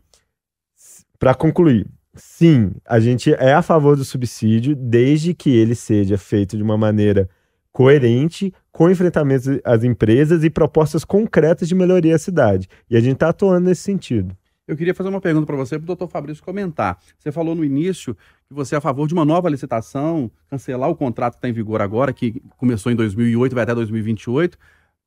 para 1.18 1.34
concluir, 1.34 1.88
sim, 2.14 2.72
a 2.86 3.00
gente 3.00 3.34
é 3.34 3.54
a 3.54 3.64
favor 3.64 3.98
do 3.98 4.06
subsídio, 4.06 4.76
desde 4.76 5.34
que 5.34 5.50
ele 5.50 5.74
seja 5.74 6.16
feito 6.16 6.56
de 6.56 6.62
uma 6.62 6.78
maneira 6.78 7.28
coerente, 7.72 8.54
com 8.72 8.90
enfrentamento 8.90 9.60
às 9.64 9.84
empresas 9.84 10.44
e 10.44 10.50
propostas 10.50 11.04
concretas 11.04 11.68
de 11.68 11.74
melhoria 11.74 12.16
à 12.16 12.20
cidade. 12.20 12.68
E 12.90 12.96
a 12.96 13.00
gente 13.00 13.14
está 13.14 13.30
atuando 13.30 13.68
nesse 13.68 13.82
sentido. 13.82 14.36
Eu 14.68 14.76
queria 14.76 14.94
fazer 14.94 15.10
uma 15.10 15.22
pergunta 15.22 15.46
para 15.46 15.56
você, 15.56 15.78
para 15.78 15.84
o 15.84 15.88
doutor 15.88 16.10
Fabrício 16.10 16.44
comentar. 16.44 17.00
Você 17.18 17.32
falou 17.32 17.56
no 17.56 17.64
início 17.64 18.14
que 18.48 18.54
você 18.54 18.76
é 18.76 18.78
a 18.78 18.82
favor 18.82 19.08
de 19.08 19.14
uma 19.14 19.24
nova 19.24 19.50
licitação, 19.50 20.30
cancelar 20.50 20.90
o 20.90 20.96
contrato 20.96 21.34
que 21.34 21.38
está 21.38 21.48
em 21.48 21.54
vigor 21.54 21.82
agora, 21.82 22.12
que 22.12 22.42
começou 22.58 22.92
em 22.92 22.96
2008, 22.96 23.56
vai 23.56 23.64
até 23.64 23.74
2028. 23.74 24.58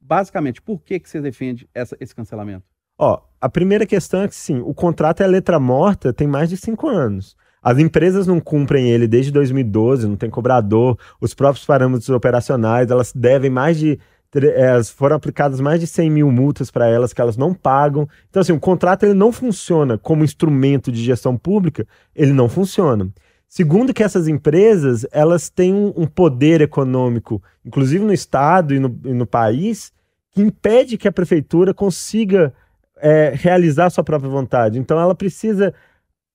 Basicamente, 0.01 0.63
por 0.63 0.81
que, 0.81 0.99
que 0.99 1.11
você 1.11 1.21
defende 1.21 1.69
essa, 1.75 1.95
esse 2.01 2.15
cancelamento? 2.15 2.65
Ó, 2.99 3.21
a 3.39 3.49
primeira 3.49 3.85
questão 3.85 4.23
é 4.23 4.29
que, 4.29 4.35
sim, 4.35 4.61
o 4.61 4.73
contrato 4.73 5.23
é 5.23 5.27
letra 5.27 5.61
morta 5.61 6.13
tem 6.13 6.27
mais 6.27 6.49
de 6.49 6.57
cinco 6.57 6.89
anos. 6.89 7.37
As 7.63 7.79
empresas 7.79 8.27
não 8.27 8.41
cumprem 8.41 8.91
ele 8.91 9.07
desde 9.07 9.31
2012, 9.31 10.09
não 10.09 10.17
tem 10.17 10.31
cobrador, 10.31 10.99
os 11.21 11.35
próprios 11.35 11.67
parâmetros 11.67 12.09
operacionais, 12.09 12.91
elas 12.91 13.13
devem 13.13 13.51
mais 13.51 13.79
de. 13.79 13.99
É, 14.33 14.83
foram 14.85 15.17
aplicadas 15.17 15.61
mais 15.61 15.81
de 15.81 15.89
100 15.89 16.09
mil 16.11 16.31
multas 16.31 16.71
para 16.71 16.89
elas 16.89 17.13
que 17.13 17.21
elas 17.21 17.37
não 17.37 17.53
pagam. 17.53 18.09
Então, 18.29 18.41
assim, 18.41 18.53
o 18.53 18.61
contrato 18.61 19.05
ele 19.05 19.15
não 19.15 19.33
funciona 19.33 19.99
como 19.99 20.23
instrumento 20.23 20.93
de 20.93 21.03
gestão 21.03 21.37
pública, 21.37 21.87
ele 22.15 22.33
não 22.33 22.49
funciona. 22.49 23.11
Segundo 23.49 23.93
que 23.93 24.05
essas 24.05 24.29
empresas, 24.29 25.05
elas 25.11 25.51
têm 25.51 25.75
um, 25.75 26.07
poder 26.07 26.61
econômico, 26.61 27.43
inclusive 27.65 28.05
no 28.05 28.13
Estado 28.13 28.73
e 28.73 28.79
no, 28.79 28.97
e 29.05 29.13
no 29.13 29.27
país, 29.27 29.93
que 30.31 30.41
impede 30.41 30.97
que 30.97 31.09
a 31.09 31.13
prefeitura 31.13 31.75
consiga 31.75 32.55
é, 32.99 33.33
realizar 33.35 33.87
a 33.87 33.91
sua 33.91 34.05
própria 34.05 34.31
vontade. 34.31 34.79
Então, 34.79 35.01
ela 35.01 35.17
precisa 35.17 35.75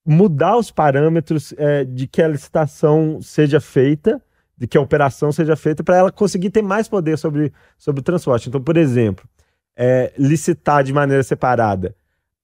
mudar 0.05 0.57
os 0.57 0.69
parâmetros 0.69 1.53
é, 1.57 1.85
de 1.85 2.05
que 2.05 2.21
a 2.21 2.27
licitação 2.27 3.21
seja 3.21 3.61
feita, 3.61 4.21
de 4.57 4.67
que 4.67 4.77
a 4.77 4.81
operação 4.81 5.31
seja 5.31 5.55
feita, 5.55 5.83
para 5.83 5.97
ela 5.97 6.12
conseguir 6.12 6.50
ter 6.50 6.62
mais 6.62 6.88
poder 6.88 7.17
sobre, 7.17 7.51
sobre 7.77 8.00
o 8.00 8.03
transporte. 8.03 8.47
Então, 8.47 8.62
por 8.62 8.77
exemplo, 8.77 9.27
é, 9.75 10.13
licitar 10.17 10.83
de 10.83 10.93
maneira 10.93 11.24
separada 11.24 11.95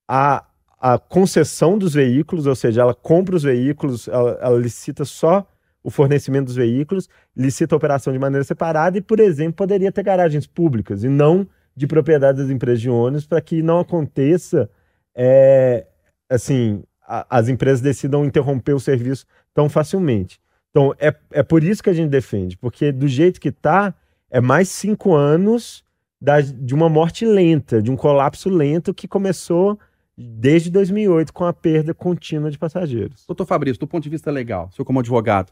a, 0.08 0.46
a 0.80 1.00
concessão 1.00 1.78
dos 1.78 1.94
veículos, 1.94 2.46
ou 2.46 2.56
seja, 2.56 2.82
ela 2.82 2.94
compra 2.94 3.36
os 3.36 3.44
veículos, 3.44 4.08
ela, 4.08 4.38
ela 4.42 4.60
licita 4.60 5.06
só 5.06 5.48
o 5.84 5.90
fornecimento 5.90 6.46
dos 6.46 6.56
veículos, 6.56 7.10
licita 7.36 7.74
a 7.74 7.78
operação 7.78 8.12
de 8.12 8.20
maneira 8.20 8.44
separada 8.44 8.98
e, 8.98 9.02
por 9.02 9.20
exemplo, 9.20 9.54
poderia 9.54 9.92
ter 9.92 10.04
garagens 10.04 10.46
públicas 10.46 11.04
e 11.04 11.10
não 11.10 11.48
de 11.76 11.88
propriedade 11.88 12.38
das 12.40 12.50
empresas 12.50 12.82
de 12.82 12.90
ônibus 12.90 13.26
para 13.26 13.42
que 13.42 13.64
não 13.64 13.80
aconteça 13.80 14.70
é, 15.16 15.88
assim 16.30 16.84
a, 17.02 17.26
as 17.30 17.50
empresas 17.50 17.82
decidam 17.82 18.26
interromper 18.26 18.74
o 18.74 18.80
serviço 18.80 19.26
tão 19.54 19.70
facilmente. 19.70 20.40
Então, 20.72 20.96
é, 20.98 21.14
é 21.32 21.44
por 21.44 21.64
isso 21.64 21.84
que 21.84 21.90
a 21.90 21.94
gente 21.94 22.10
defende, 22.10 22.58
porque 22.58 22.92
do 22.92 23.08
jeito 23.08 23.40
que 23.40 23.50
está, 23.50 23.94
é 24.30 24.40
mais 24.40 24.70
cinco 24.70 25.14
anos 25.14 25.84
da, 26.20 26.40
de 26.42 26.74
uma 26.74 26.88
morte 26.88 27.26
lenta, 27.26 27.82
de 27.82 27.92
um 27.92 27.96
colapso 27.98 28.50
lento 28.50 28.94
que 28.94 29.08
começou 29.08 29.78
desde 30.18 30.70
2008 30.72 31.34
com 31.34 31.46
a 31.46 31.54
perda 31.54 31.94
contínua 31.94 32.50
de 32.50 32.58
passageiros. 32.58 33.26
Doutor 33.28 33.46
Fabrício, 33.46 33.80
do 33.80 33.88
ponto 33.88 34.04
de 34.04 34.10
vista 34.10 34.32
legal, 34.32 34.72
senhor 34.72 34.86
como 34.86 35.00
advogado, 35.00 35.52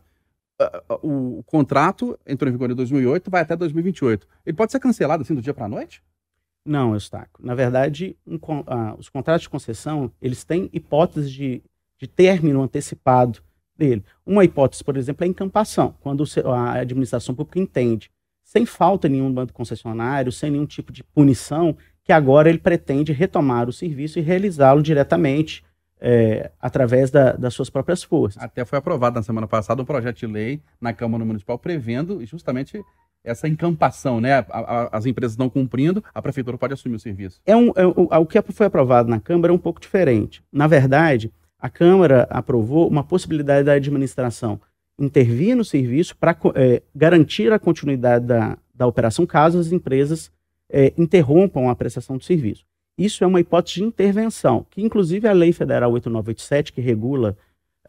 o, 1.02 1.40
o 1.40 1.44
contrato 1.44 2.18
entrou 2.26 2.50
em 2.50 2.52
vigor 2.52 2.72
em 2.72 2.76
2008, 2.76 3.32
vai 3.32 3.42
até 3.42 3.56
2028. 3.56 4.28
Ele 4.46 4.56
pode 4.56 4.72
ser 4.72 4.80
cancelado 4.80 5.24
assim 5.24 5.36
do 5.36 5.42
dia 5.42 5.54
para 5.54 5.66
a 5.66 5.70
noite? 5.70 6.04
Não, 6.66 6.94
Eustáquio. 6.94 7.40
Na 7.40 7.56
verdade, 7.56 8.16
um, 8.28 8.36
uh, 8.36 8.96
os 8.98 9.10
contratos 9.10 9.44
de 9.44 9.50
concessão, 9.50 10.12
eles 10.22 10.44
têm 10.44 10.70
hipóteses 10.74 11.32
de, 11.32 11.64
de 11.98 12.08
término 12.08 12.62
antecipado 12.62 13.42
dele. 13.80 14.04
Uma 14.26 14.44
hipótese, 14.44 14.84
por 14.84 14.98
exemplo, 14.98 15.24
é 15.24 15.28
a 15.28 15.30
encampação, 15.30 15.96
quando 16.02 16.24
a 16.46 16.74
administração 16.74 17.34
pública 17.34 17.60
entende, 17.60 18.12
sem 18.44 18.66
falta 18.66 19.08
nenhuma 19.08 19.46
do 19.46 19.54
concessionário, 19.54 20.32
sem 20.32 20.52
nenhum 20.52 20.66
tipo 20.66 20.92
de 20.92 21.04
punição, 21.04 21.76
que 22.04 22.12
agora 22.12 22.50
ele 22.50 22.58
pretende 22.58 23.14
retomar 23.14 23.70
o 23.70 23.74
serviço 23.74 24.20
e 24.20 24.22
realizá-lo 24.22 24.82
diretamente 24.82 25.64
é, 26.02 26.52
através 26.60 27.12
da, 27.12 27.34
das 27.34 27.54
suas 27.54 27.70
próprias 27.70 28.04
forças. 28.04 28.42
Até 28.42 28.64
foi 28.66 28.80
aprovado 28.80 29.16
na 29.16 29.24
semana 29.24 29.48
passada 29.48 29.82
um 29.82 29.86
projeto 29.86 30.18
de 30.18 30.28
lei 30.28 30.62
na 30.80 30.94
Câmara 30.94 31.24
Municipal 31.26 31.60
prevendo 31.60 32.26
justamente 32.26 32.82
essa 33.24 33.48
encampação, 33.48 34.22
né? 34.22 34.34
A, 34.34 34.46
a, 34.50 34.98
as 34.98 35.06
empresas 35.06 35.38
não 35.38 35.50
cumprindo, 35.50 36.04
a 36.14 36.22
prefeitura 36.22 36.58
pode 36.58 36.74
assumir 36.74 36.96
o 36.96 37.00
serviço. 37.00 37.42
É 37.46 37.56
um, 37.56 37.72
é, 37.76 37.86
o, 37.86 38.08
o 38.10 38.26
que 38.26 38.42
foi 38.52 38.66
aprovado 38.66 39.10
na 39.10 39.20
Câmara 39.20 39.52
é 39.52 39.56
um 39.56 39.60
pouco 39.60 39.80
diferente. 39.80 40.44
Na 40.52 40.68
verdade, 40.68 41.32
a 41.60 41.70
Câmara 41.70 42.28
aprovou 42.30 42.88
uma 42.88 43.04
possibilidade 43.04 43.66
da 43.66 43.74
administração 43.74 44.60
intervir 44.98 45.56
no 45.56 45.64
serviço 45.64 46.16
para 46.18 46.38
é, 46.56 46.82
garantir 46.94 47.52
a 47.52 47.60
continuidade 47.60 48.26
da, 48.26 48.58
da 48.74 48.86
operação 48.86 49.26
caso 49.26 49.60
as 49.60 49.72
empresas 49.72 50.32
é, 50.70 50.94
interrompam 50.98 51.70
a 51.70 51.76
prestação 51.76 52.18
do 52.18 52.24
serviço. 52.24 52.66
Isso 52.98 53.24
é 53.24 53.28
uma 53.28 53.40
hipótese 53.40 53.76
de 53.76 53.84
intervenção, 53.84 54.66
que 54.70 54.82
inclusive 54.82 55.28
a 55.28 55.32
Lei 55.32 55.54
Federal 55.54 55.92
8987, 55.92 56.74
que 56.74 56.82
regula 56.82 57.38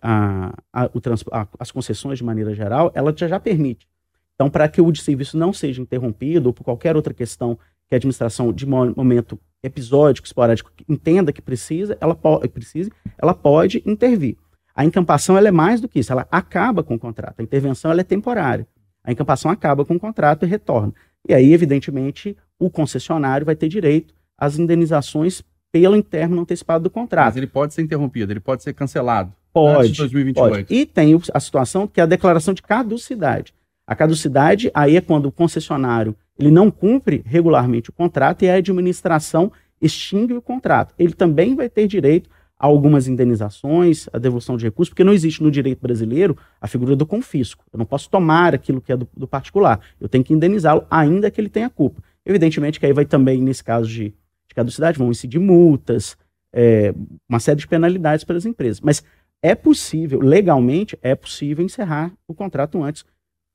a, 0.01 0.55
a, 0.73 0.89
trans, 0.89 1.25
a, 1.33 1.47
as 1.59 1.71
concessões 1.71 2.19
de 2.19 2.25
maneira 2.25 2.55
geral, 2.55 2.93
ela 2.95 3.13
já, 3.15 3.27
já 3.27 3.41
permite. 3.41 3.89
Então, 4.35 4.49
para 4.49 4.69
que 4.69 4.81
o 4.81 4.91
de 4.91 5.03
serviço 5.03 5.37
não 5.37 5.53
seja 5.53 5.83
interrompido 5.83 6.49
ou 6.49 6.53
por 6.53 6.65
qualquer 6.65 6.97
outra 6.97 7.13
questão 7.13 7.59
que 7.89 7.95
a 7.95 7.97
administração, 7.97 8.53
de 8.53 8.65
momento 8.67 9.39
episódico, 9.63 10.27
esporádico, 10.27 10.71
entenda 10.89 11.33
que 11.33 11.43
precisa, 11.43 11.97
ela, 12.01 12.15
precise, 12.15 12.91
ela 13.19 13.35
pode 13.35 13.83
intervir. 13.87 14.37
A 14.75 14.85
encampação 14.85 15.37
ela 15.37 15.49
é 15.49 15.51
mais 15.51 15.81
do 15.81 15.89
que 15.89 15.99
isso, 15.99 16.13
ela 16.13 16.27
acaba 16.31 16.83
com 16.83 16.95
o 16.95 16.99
contrato. 16.99 17.41
A 17.41 17.43
intervenção 17.43 17.91
ela 17.91 18.01
é 18.01 18.05
temporária. 18.05 18.67
A 19.05 19.13
encampação 19.13 19.51
acaba 19.51 19.85
com 19.85 19.95
o 19.95 20.01
contrato 20.01 20.45
e 20.45 20.49
retorna. 20.49 20.93
E 21.29 21.35
aí, 21.35 21.53
evidentemente, 21.53 22.37
o 22.59 22.71
concessionário 22.71 23.45
vai 23.45 23.57
ter 23.57 23.69
direito 23.69 24.15
às 24.39 24.59
indenizações 24.59 25.43
pelo 25.73 26.03
término 26.03 26.43
antecipado 26.43 26.85
do 26.85 26.91
contrato. 26.91 27.27
Mas 27.27 27.37
ele 27.37 27.47
pode 27.47 27.75
ser 27.75 27.83
interrompido, 27.83 28.33
ele 28.33 28.41
pode 28.41 28.63
ser 28.63 28.73
cancelado. 28.73 29.33
Pode. 29.53 29.93
2028. 29.93 30.51
Pode. 30.51 30.75
E 30.75 30.87
tem 30.87 31.21
a 31.33 31.41
situação 31.41 31.87
que 31.87 32.01
é 32.01 32.03
a 32.03 32.07
declaração 32.07 32.55
de 32.55 32.63
caducidade. 32.63 33.55
A 33.91 33.97
caducidade 33.97 34.71
aí 34.73 34.97
é 34.97 35.01
quando 35.01 35.27
o 35.27 35.33
concessionário 35.33 36.15
ele 36.39 36.49
não 36.49 36.71
cumpre 36.71 37.25
regularmente 37.27 37.91
o 37.91 37.93
contrato 37.93 38.45
e 38.45 38.49
a 38.49 38.55
administração 38.55 39.51
extingue 39.83 40.33
o 40.33 40.41
contrato. 40.41 40.95
Ele 40.97 41.13
também 41.13 41.57
vai 41.57 41.69
ter 41.69 41.89
direito 41.89 42.31
a 42.57 42.67
algumas 42.67 43.09
indenizações, 43.09 44.09
a 44.13 44.19
devolução 44.19 44.57
de 44.57 44.65
recursos, 44.65 44.91
porque 44.91 45.03
não 45.03 45.13
existe 45.13 45.43
no 45.43 45.51
direito 45.51 45.81
brasileiro 45.81 46.39
a 46.61 46.69
figura 46.69 46.95
do 46.95 47.05
confisco. 47.05 47.65
Eu 47.73 47.79
não 47.81 47.85
posso 47.85 48.09
tomar 48.09 48.55
aquilo 48.55 48.81
que 48.81 48.93
é 48.93 48.97
do, 48.97 49.09
do 49.13 49.27
particular. 49.27 49.81
Eu 50.01 50.09
tenho 50.09 50.23
que 50.23 50.33
indenizá-lo, 50.33 50.87
ainda 50.89 51.29
que 51.29 51.41
ele 51.41 51.49
tenha 51.49 51.69
culpa. 51.69 52.01
Evidentemente 52.25 52.79
que 52.79 52.87
aí 52.87 52.93
vai 52.93 53.05
também, 53.05 53.43
nesse 53.43 53.65
caso 53.65 53.89
de, 53.89 54.11
de 54.11 54.55
caducidade, 54.55 55.01
vão 55.01 55.11
incidir 55.11 55.41
multas, 55.41 56.17
é, 56.53 56.95
uma 57.29 57.41
série 57.41 57.59
de 57.59 57.67
penalidades 57.67 58.25
para 58.25 58.37
as 58.37 58.47
empresas. 58.47 58.81
Mas 58.81 59.03
é 59.43 59.57
possível, 59.57 60.21
legalmente, 60.21 60.97
é 61.03 61.17
possível 61.17 61.65
encerrar 61.65 62.13
o 62.29 62.33
contrato 62.33 62.81
antes 62.85 63.05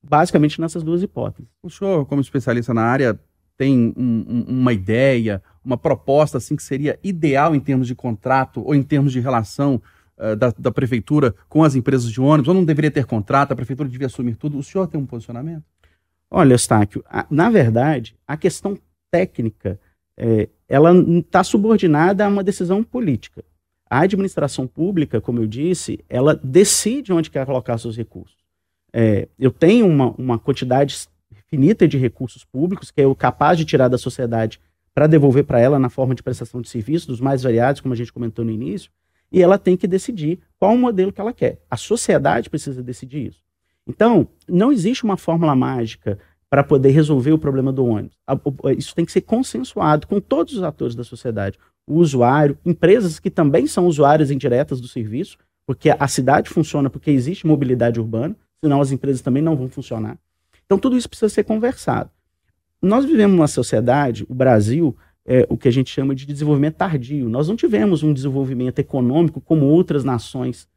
basicamente 0.07 0.61
nessas 0.61 0.83
duas 0.83 1.01
hipóteses. 1.01 1.49
O 1.63 1.69
senhor, 1.69 2.05
como 2.05 2.21
especialista 2.21 2.73
na 2.73 2.83
área, 2.83 3.19
tem 3.57 3.93
um, 3.97 4.25
um, 4.27 4.45
uma 4.47 4.73
ideia, 4.73 5.41
uma 5.63 5.77
proposta 5.77 6.37
assim 6.37 6.55
que 6.55 6.63
seria 6.63 6.99
ideal 7.03 7.55
em 7.55 7.59
termos 7.59 7.87
de 7.87 7.95
contrato 7.95 8.61
ou 8.63 8.75
em 8.75 8.83
termos 8.83 9.11
de 9.11 9.19
relação 9.19 9.81
uh, 10.17 10.35
da, 10.35 10.53
da, 10.57 10.71
prefeitura 10.71 11.33
com 11.47 11.63
as 11.63 11.75
empresas 11.75 12.11
de 12.11 12.21
ônibus? 12.21 12.49
Ou 12.49 12.53
não 12.53 12.65
deveria 12.65 12.91
ter 12.91 13.05
contrato, 13.05 13.51
a 13.51 13.55
prefeitura 13.55 13.89
devia 13.89 14.07
assumir 14.07 14.35
tudo? 14.35 14.57
O 14.57 14.63
senhor 14.63 14.87
tem 14.87 14.99
um 14.99 15.05
posicionamento? 15.05 15.63
Olha, 16.29 16.53
Eustáquio, 16.53 17.03
a, 17.09 17.25
na 17.29 17.49
verdade, 17.49 18.15
a 18.27 18.35
questão 18.35 18.77
técnica 19.09 19.79
é, 20.17 20.49
ela 20.67 20.93
está 21.19 21.43
subordinada 21.43 22.25
a 22.25 22.29
uma 22.29 22.43
decisão 22.43 22.83
política. 22.83 23.43
A 23.89 23.99
administração 23.99 24.67
pública, 24.67 25.21
como 25.21 25.39
eu 25.39 25.47
disse, 25.47 26.03
ela 26.09 26.35
decide 26.43 27.13
onde 27.13 27.29
quer 27.29 27.45
colocar 27.45 27.77
seus 27.77 27.95
recursos 27.95 28.44
é, 28.97 29.27
eu 29.37 29.51
tenho 29.51 29.85
uma, 29.85 30.11
uma 30.11 30.39
quantidade 30.39 30.95
finita 31.47 31.85
de 31.85 31.97
recursos 31.97 32.45
públicos 32.45 32.91
que 32.91 33.01
é 33.01 33.15
capaz 33.15 33.57
de 33.57 33.65
tirar 33.65 33.89
da 33.89 33.97
sociedade 33.97 34.61
para 34.93 35.05
devolver 35.05 35.43
para 35.43 35.59
ela 35.59 35.77
na 35.77 35.89
forma 35.89 36.15
de 36.15 36.23
prestação 36.23 36.61
de 36.61 36.69
serviços, 36.69 37.05
dos 37.05 37.19
mais 37.19 37.43
variados, 37.43 37.81
como 37.81 37.93
a 37.93 37.97
gente 37.97 38.13
comentou 38.13 38.45
no 38.45 38.51
início, 38.51 38.89
e 39.29 39.41
ela 39.41 39.57
tem 39.57 39.75
que 39.75 39.85
decidir 39.85 40.39
qual 40.57 40.73
o 40.73 40.77
modelo 40.77 41.11
que 41.11 41.19
ela 41.19 41.33
quer. 41.33 41.59
A 41.69 41.75
sociedade 41.75 42.49
precisa 42.49 42.81
decidir 42.81 43.27
isso. 43.27 43.43
Então, 43.85 44.29
não 44.47 44.71
existe 44.71 45.03
uma 45.03 45.17
fórmula 45.17 45.53
mágica 45.53 46.17
para 46.49 46.63
poder 46.63 46.91
resolver 46.91 47.33
o 47.33 47.37
problema 47.37 47.73
do 47.73 47.85
ônibus. 47.85 48.17
Isso 48.77 48.95
tem 48.95 49.03
que 49.03 49.11
ser 49.11 49.21
consensuado 49.21 50.07
com 50.07 50.21
todos 50.21 50.53
os 50.53 50.63
atores 50.63 50.95
da 50.95 51.03
sociedade. 51.03 51.59
O 51.85 51.95
usuário, 51.95 52.57
empresas 52.65 53.19
que 53.19 53.29
também 53.29 53.67
são 53.67 53.87
usuárias 53.87 54.31
indiretas 54.31 54.79
do 54.79 54.87
serviço, 54.87 55.37
porque 55.67 55.89
a 55.89 56.07
cidade 56.07 56.49
funciona 56.49 56.89
porque 56.89 57.11
existe 57.11 57.45
mobilidade 57.45 57.99
urbana, 57.99 58.37
senão 58.63 58.81
as 58.81 58.91
empresas 58.91 59.21
também 59.21 59.43
não 59.43 59.55
vão 59.55 59.69
funcionar. 59.69 60.17
Então, 60.65 60.79
tudo 60.79 60.97
isso 60.97 61.09
precisa 61.09 61.29
ser 61.29 61.43
conversado. 61.43 62.09
Nós 62.81 63.05
vivemos 63.05 63.35
numa 63.35 63.47
sociedade, 63.47 64.25
o 64.29 64.33
Brasil, 64.33 64.95
é, 65.25 65.45
o 65.49 65.57
que 65.57 65.67
a 65.67 65.71
gente 65.71 65.89
chama 65.89 66.13
de 66.13 66.25
desenvolvimento 66.25 66.75
tardio. 66.75 67.29
Nós 67.29 67.47
não 67.47 67.55
tivemos 67.55 68.03
um 68.03 68.13
desenvolvimento 68.13 68.79
econômico 68.79 69.41
como 69.41 69.65
outras 69.65 70.03
nações 70.03 70.67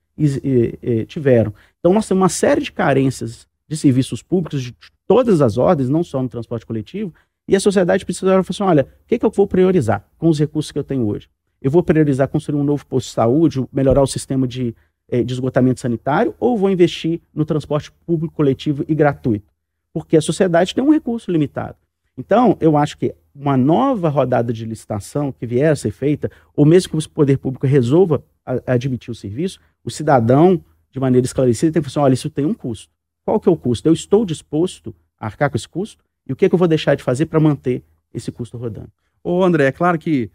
tiveram. 1.06 1.54
Então, 1.78 1.92
nós 1.92 2.08
temos 2.08 2.22
uma 2.22 2.28
série 2.28 2.62
de 2.62 2.72
carências 2.72 3.46
de 3.68 3.76
serviços 3.76 4.22
públicos 4.22 4.62
de 4.62 4.74
todas 5.06 5.40
as 5.40 5.58
ordens, 5.58 5.88
não 5.88 6.02
só 6.02 6.22
no 6.22 6.28
transporte 6.28 6.66
coletivo, 6.66 7.12
e 7.48 7.56
a 7.56 7.60
sociedade 7.60 8.04
precisa 8.04 8.26
falar 8.26 8.40
assim: 8.40 8.62
olha, 8.62 8.82
o 8.82 9.06
que, 9.06 9.18
que 9.18 9.24
eu 9.24 9.30
vou 9.30 9.46
priorizar 9.46 10.06
com 10.18 10.28
os 10.28 10.38
recursos 10.38 10.70
que 10.70 10.78
eu 10.78 10.84
tenho 10.84 11.06
hoje? 11.06 11.28
Eu 11.60 11.70
vou 11.70 11.82
priorizar 11.82 12.28
construir 12.28 12.60
um 12.60 12.64
novo 12.64 12.86
posto 12.86 13.08
de 13.08 13.14
saúde, 13.14 13.66
melhorar 13.72 14.02
o 14.02 14.06
sistema 14.06 14.46
de 14.46 14.76
é, 15.08 15.22
de 15.22 15.32
esgotamento 15.32 15.80
sanitário 15.80 16.34
ou 16.38 16.56
vou 16.56 16.70
investir 16.70 17.20
no 17.34 17.44
transporte 17.44 17.90
público 18.06 18.34
coletivo 18.34 18.84
e 18.86 18.94
gratuito? 18.94 19.52
Porque 19.92 20.16
a 20.16 20.20
sociedade 20.20 20.74
tem 20.74 20.84
um 20.84 20.92
recurso 20.92 21.30
limitado. 21.30 21.76
Então, 22.16 22.56
eu 22.60 22.76
acho 22.76 22.98
que 22.98 23.14
uma 23.34 23.56
nova 23.56 24.08
rodada 24.08 24.52
de 24.52 24.64
licitação 24.64 25.30
que 25.30 25.46
vier 25.46 25.72
a 25.72 25.76
ser 25.76 25.92
feita, 25.92 26.30
ou 26.56 26.66
mesmo 26.66 26.90
que 26.90 26.96
o 26.96 27.10
poder 27.10 27.38
público 27.38 27.66
resolva 27.66 28.22
admitir 28.66 29.10
o 29.10 29.14
serviço, 29.14 29.60
o 29.84 29.90
cidadão, 29.90 30.62
de 30.90 30.98
maneira 30.98 31.24
esclarecida, 31.24 31.72
tem 31.72 31.82
que 31.82 31.88
falar 31.88 32.02
assim, 32.02 32.06
olha, 32.06 32.14
isso 32.14 32.30
tem 32.30 32.44
um 32.44 32.54
custo. 32.54 32.90
Qual 33.24 33.38
que 33.38 33.48
é 33.48 33.52
o 33.52 33.56
custo? 33.56 33.86
Eu 33.86 33.92
estou 33.92 34.24
disposto 34.24 34.94
a 35.20 35.26
arcar 35.26 35.50
com 35.50 35.56
esse 35.56 35.68
custo? 35.68 36.02
E 36.26 36.32
o 36.32 36.36
que, 36.36 36.46
é 36.46 36.48
que 36.48 36.54
eu 36.54 36.58
vou 36.58 36.66
deixar 36.66 36.94
de 36.96 37.02
fazer 37.02 37.26
para 37.26 37.38
manter 37.38 37.84
esse 38.12 38.32
custo 38.32 38.56
rodando? 38.56 38.90
Ô, 39.22 39.44
André, 39.44 39.66
é 39.66 39.72
claro 39.72 39.98
que 39.98 40.30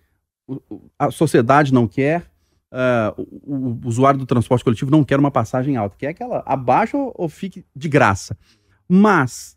a 0.97 1.11
sociedade 1.11 1.73
não 1.73 1.87
quer, 1.87 2.31
uh, 2.73 3.21
o, 3.45 3.69
o, 3.69 3.87
usuário 3.87 4.19
do 4.19 4.25
transporte 4.25 4.63
coletivo 4.63 4.89
não 4.89 5.03
quer 5.03 5.19
uma 5.19 5.31
passagem 5.31 5.77
alta, 5.77 5.95
que 5.95 6.23
ela 6.23 6.43
abaixe 6.45 6.95
ou, 6.95 7.13
ou 7.15 7.29
fique 7.29 7.63
de 7.75 7.87
graça. 7.87 8.35
Mas, 8.89 9.55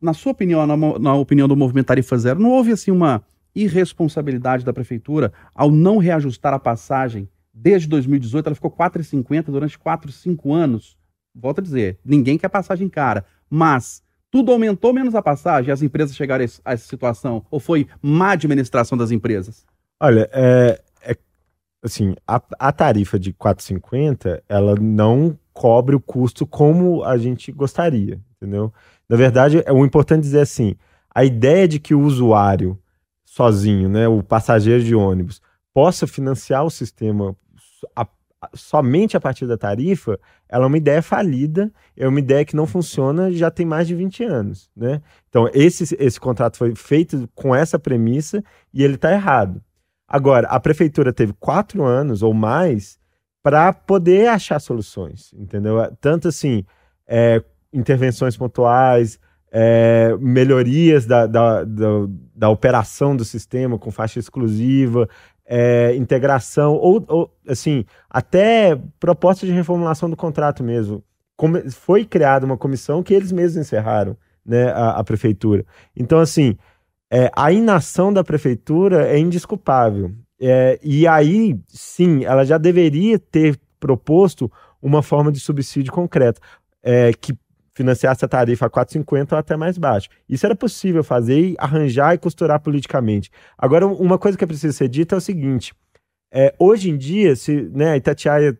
na 0.00 0.14
sua 0.14 0.32
opinião, 0.32 0.66
na, 0.66 0.76
na, 0.76 1.14
opinião 1.14 1.48
do 1.48 1.56
Movimento 1.56 1.86
Tarifa 1.86 2.16
Zero, 2.16 2.40
não 2.40 2.50
houve 2.50 2.72
assim 2.72 2.90
uma 2.90 3.22
irresponsabilidade 3.54 4.64
da 4.64 4.72
prefeitura 4.72 5.32
ao 5.54 5.70
não 5.70 5.98
reajustar 5.98 6.54
a 6.54 6.58
passagem 6.58 7.28
desde 7.52 7.88
2018? 7.88 8.46
Ela 8.46 8.54
ficou 8.54 8.70
4,50 8.70 9.44
durante 9.44 9.78
4, 9.78 10.10
5 10.10 10.52
anos. 10.52 10.96
Volto 11.34 11.58
a 11.58 11.62
dizer, 11.62 11.98
ninguém 12.04 12.38
quer 12.38 12.48
passagem 12.48 12.88
cara, 12.88 13.24
mas 13.50 14.02
tudo 14.30 14.52
aumentou 14.52 14.92
menos 14.92 15.14
a 15.14 15.22
passagem, 15.22 15.72
as 15.72 15.82
empresas 15.82 16.16
chegaram 16.16 16.44
a 16.64 16.72
essa 16.72 16.88
situação? 16.88 17.44
Ou 17.50 17.58
foi 17.58 17.88
má 18.00 18.32
administração 18.32 18.96
das 18.96 19.10
empresas? 19.10 19.64
Olha, 20.00 20.28
é, 20.32 20.80
é 20.80 20.80
assim, 21.84 22.14
a, 22.26 22.40
a, 22.58 22.72
tarifa 22.72 23.18
de 23.18 23.32
4,50, 23.32 24.42
ela 24.48 24.74
não 24.74 25.38
cobre 25.52 25.94
o 25.94 26.00
custo 26.00 26.46
como 26.46 27.04
a 27.04 27.18
gente 27.18 27.52
gostaria, 27.52 28.20
entendeu? 28.36 28.72
Na 29.08 29.16
verdade, 29.16 29.62
é 29.64 29.72
o 29.72 29.84
importante 29.84 30.22
dizer 30.22 30.40
assim, 30.40 30.74
a 31.14 31.24
ideia 31.24 31.68
de 31.68 31.78
que 31.78 31.94
o 31.94 32.00
usuário 32.00 32.78
sozinho, 33.24 33.88
né, 33.88 34.08
o 34.08 34.22
passageiro 34.22 34.82
de 34.82 34.94
ônibus, 34.94 35.42
possa 35.72 36.06
financiar 36.06 36.64
o 36.64 36.70
sistema 36.70 37.36
a, 37.94 38.06
somente 38.54 39.16
a 39.16 39.20
partir 39.20 39.46
da 39.46 39.58
tarifa, 39.58 40.18
ela 40.48 40.64
é 40.64 40.66
uma 40.68 40.78
ideia 40.78 41.02
falida, 41.02 41.72
é 41.96 42.08
uma 42.08 42.18
ideia 42.18 42.44
que 42.44 42.56
não 42.56 42.66
funciona 42.66 43.30
já 43.32 43.50
tem 43.50 43.66
mais 43.66 43.86
de 43.86 43.94
20 43.94 44.24
anos, 44.24 44.70
né? 44.74 45.02
Então, 45.28 45.50
esse, 45.52 45.96
esse 45.98 46.18
contrato 46.18 46.56
foi 46.56 46.74
feito 46.74 47.28
com 47.34 47.54
essa 47.54 47.78
premissa 47.78 48.42
e 48.72 48.82
ele 48.82 48.94
está 48.94 49.12
errado. 49.12 49.60
Agora, 50.06 50.48
a 50.48 50.60
prefeitura 50.60 51.12
teve 51.12 51.32
quatro 51.34 51.82
anos 51.84 52.22
ou 52.22 52.34
mais 52.34 52.98
para 53.42 53.72
poder 53.72 54.28
achar 54.28 54.58
soluções, 54.60 55.32
entendeu? 55.34 55.76
Tanto 56.00 56.28
assim, 56.28 56.64
é, 57.06 57.42
intervenções 57.72 58.36
pontuais, 58.36 59.18
é, 59.52 60.16
melhorias 60.18 61.06
da, 61.06 61.26
da, 61.26 61.62
da, 61.62 61.88
da, 62.34 62.48
operação 62.48 63.14
do 63.14 63.24
sistema 63.24 63.78
com 63.78 63.90
faixa 63.90 64.18
exclusiva, 64.18 65.08
é, 65.46 65.94
integração, 65.94 66.74
ou, 66.74 67.04
ou, 67.06 67.30
assim, 67.46 67.84
até 68.10 68.76
proposta 68.98 69.46
de 69.46 69.52
reformulação 69.52 70.10
do 70.10 70.16
contrato 70.16 70.64
mesmo. 70.64 71.04
Como, 71.36 71.70
foi 71.70 72.04
criada 72.04 72.46
uma 72.46 72.56
comissão 72.56 73.02
que 73.02 73.14
eles 73.14 73.30
mesmos 73.30 73.66
encerraram, 73.66 74.16
né, 74.44 74.72
a, 74.72 74.98
a 74.98 75.04
prefeitura. 75.04 75.64
Então, 75.94 76.18
assim, 76.18 76.56
é, 77.10 77.30
a 77.34 77.52
inação 77.52 78.12
da 78.12 78.24
prefeitura 78.24 79.06
é 79.08 79.18
indisculpável. 79.18 80.12
É, 80.40 80.78
e 80.82 81.06
aí, 81.06 81.58
sim, 81.68 82.24
ela 82.24 82.44
já 82.44 82.58
deveria 82.58 83.18
ter 83.18 83.58
proposto 83.78 84.50
uma 84.82 85.02
forma 85.02 85.30
de 85.30 85.40
subsídio 85.40 85.92
concreto, 85.92 86.40
é, 86.82 87.12
que 87.12 87.34
financiasse 87.74 88.24
a 88.24 88.28
tarifa 88.28 88.66
a 88.66 88.70
4,50 88.70 89.32
ou 89.32 89.38
até 89.38 89.56
mais 89.56 89.76
baixo. 89.76 90.08
Isso 90.28 90.46
era 90.46 90.54
possível 90.54 91.02
fazer, 91.02 91.54
arranjar 91.58 92.14
e 92.14 92.18
costurar 92.18 92.60
politicamente. 92.60 93.30
Agora, 93.58 93.86
uma 93.86 94.18
coisa 94.18 94.38
que 94.38 94.46
preciso 94.46 94.76
ser 94.76 94.88
dita 94.88 95.14
é 95.14 95.18
o 95.18 95.20
seguinte: 95.20 95.74
é, 96.32 96.54
hoje 96.58 96.90
em 96.90 96.96
dia, 96.96 97.34
se 97.36 97.62
né, 97.72 97.92
a 97.92 97.96
Itatiaia 97.96 98.58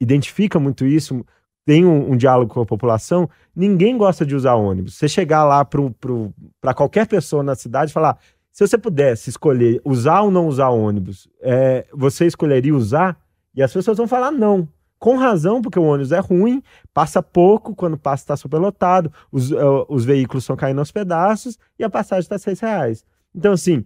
identifica 0.00 0.58
muito 0.58 0.86
isso, 0.86 1.24
tem 1.64 1.84
um, 1.84 2.12
um, 2.12 2.16
diálogo 2.16 2.52
com 2.52 2.60
a 2.60 2.66
população, 2.66 3.28
ninguém 3.54 3.96
gosta 3.96 4.24
de 4.24 4.34
usar 4.34 4.54
ônibus. 4.54 4.94
Você 4.94 5.08
chegar 5.08 5.44
lá 5.44 5.64
para 5.64 6.74
qualquer 6.74 7.06
pessoa 7.06 7.42
na 7.42 7.54
cidade 7.54 7.90
e 7.90 7.94
falar: 7.94 8.18
se 8.52 8.66
você 8.66 8.76
pudesse 8.76 9.30
escolher 9.30 9.80
usar 9.84 10.20
ou 10.20 10.30
não 10.30 10.46
usar 10.46 10.68
ônibus, 10.68 11.28
é, 11.40 11.86
você 11.92 12.26
escolheria 12.26 12.74
usar? 12.74 13.18
E 13.54 13.62
as 13.62 13.72
pessoas 13.72 13.96
vão 13.96 14.08
falar 14.08 14.30
não 14.30 14.68
com 14.98 15.16
razão, 15.16 15.60
porque 15.60 15.78
o 15.78 15.82
ônibus 15.82 16.12
é 16.12 16.18
ruim, 16.18 16.62
passa 16.94 17.22
pouco, 17.22 17.74
quando 17.74 17.98
passa 17.98 18.22
está 18.22 18.36
superlotado, 18.36 19.12
os, 19.30 19.50
uh, 19.50 19.84
os 19.86 20.02
veículos 20.02 20.44
estão 20.44 20.56
caindo 20.56 20.78
aos 20.78 20.90
pedaços 20.90 21.58
e 21.78 21.84
a 21.84 21.90
passagem 21.90 22.22
está 22.22 22.38
seis 22.38 22.58
reais. 22.58 23.04
Então, 23.34 23.52
assim, 23.52 23.84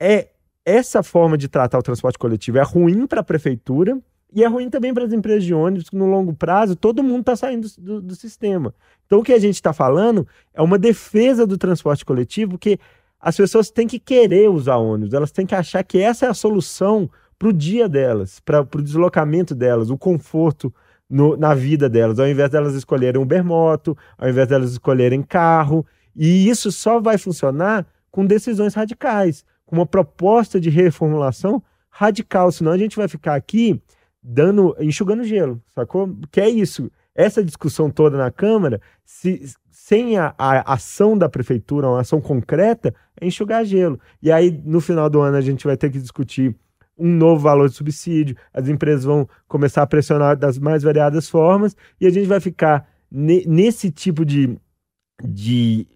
é 0.00 0.30
essa 0.64 1.00
forma 1.02 1.38
de 1.38 1.46
tratar 1.48 1.78
o 1.78 1.82
transporte 1.82 2.18
coletivo 2.18 2.58
é 2.58 2.62
ruim 2.62 3.06
para 3.06 3.20
a 3.20 3.24
prefeitura 3.24 3.96
e 4.34 4.42
é 4.42 4.46
ruim 4.46 4.70
também 4.70 4.94
para 4.94 5.04
as 5.04 5.12
empresas 5.12 5.44
de 5.44 5.52
ônibus, 5.52 5.90
que 5.90 5.96
no 5.96 6.06
longo 6.06 6.32
prazo 6.32 6.74
todo 6.74 7.02
mundo 7.02 7.20
está 7.20 7.36
saindo 7.36 7.68
do, 7.78 8.00
do, 8.00 8.14
sistema. 8.14 8.74
Então, 9.06 9.20
o 9.20 9.22
que 9.22 9.32
a 9.32 9.38
gente 9.38 9.56
está 9.56 9.72
falando 9.72 10.26
é 10.54 10.62
uma 10.62 10.78
defesa 10.78 11.46
do 11.46 11.58
transporte 11.58 12.04
coletivo, 12.04 12.58
que 12.58 12.78
as 13.20 13.36
pessoas 13.36 13.70
têm 13.70 13.86
que 13.86 13.98
querer 13.98 14.48
usar 14.48 14.76
ônibus, 14.76 15.12
elas 15.12 15.30
têm 15.30 15.44
que 15.44 15.54
achar 15.54 15.84
que 15.84 15.98
essa 15.98 16.26
é 16.26 16.28
a 16.28 16.34
solução 16.34 17.10
para 17.38 17.48
o 17.48 17.52
dia 17.52 17.88
delas, 17.88 18.40
para 18.40 18.60
o 18.60 18.82
deslocamento 18.82 19.54
delas, 19.54 19.90
o 19.90 19.98
conforto 19.98 20.72
no, 21.08 21.36
na 21.36 21.54
vida 21.54 21.88
delas, 21.88 22.18
ao 22.18 22.26
invés 22.26 22.48
delas 22.48 22.74
escolherem 22.74 23.20
Uber 23.20 23.44
moto, 23.44 23.96
ao 24.16 24.28
invés 24.28 24.48
delas 24.48 24.72
escolherem 24.72 25.22
carro. 25.22 25.84
E 26.16 26.48
isso 26.48 26.72
só 26.72 27.00
vai 27.00 27.18
funcionar 27.18 27.86
com 28.10 28.24
decisões 28.24 28.74
radicais, 28.74 29.44
com 29.66 29.76
uma 29.76 29.86
proposta 29.86 30.58
de 30.58 30.70
reformulação 30.70 31.62
radical, 31.90 32.50
senão 32.50 32.72
a 32.72 32.78
gente 32.78 32.96
vai 32.96 33.08
ficar 33.08 33.34
aqui 33.34 33.80
dando, 34.22 34.76
enxugando 34.78 35.24
gelo, 35.24 35.60
sacou? 35.74 36.14
Que 36.30 36.40
é 36.40 36.48
isso. 36.48 36.90
Essa 37.14 37.44
discussão 37.44 37.90
toda 37.90 38.16
na 38.16 38.30
Câmara, 38.30 38.80
se, 39.04 39.52
sem 39.70 40.16
a, 40.16 40.34
a, 40.38 40.74
ação 40.74 41.18
da 41.18 41.28
prefeitura, 41.28 41.88
uma 41.88 42.00
ação 42.00 42.20
concreta, 42.20 42.94
é 43.20 43.26
enxugar 43.26 43.64
gelo. 43.64 43.98
E 44.22 44.30
aí, 44.30 44.50
no 44.64 44.80
final 44.80 45.10
do 45.10 45.20
ano, 45.20 45.36
a 45.36 45.40
gente 45.40 45.64
vai 45.64 45.76
ter 45.76 45.90
que 45.90 45.98
discutir 45.98 46.56
um 46.96 47.08
novo 47.08 47.42
valor 47.42 47.68
de 47.68 47.74
subsídio, 47.74 48.36
as 48.52 48.68
empresas 48.68 49.04
vão 49.04 49.28
começar 49.48 49.82
a 49.82 49.86
pressionar 49.86 50.36
das 50.36 50.58
mais 50.58 50.82
variadas 50.82 51.28
formas 51.28 51.76
e 52.00 52.06
a 52.06 52.10
gente 52.10 52.26
vai 52.26 52.38
ficar 52.38 52.86
ne 53.10 53.44
nesse 53.46 53.90
tipo 53.90 54.24
de, 54.24 54.56
de 55.24 55.86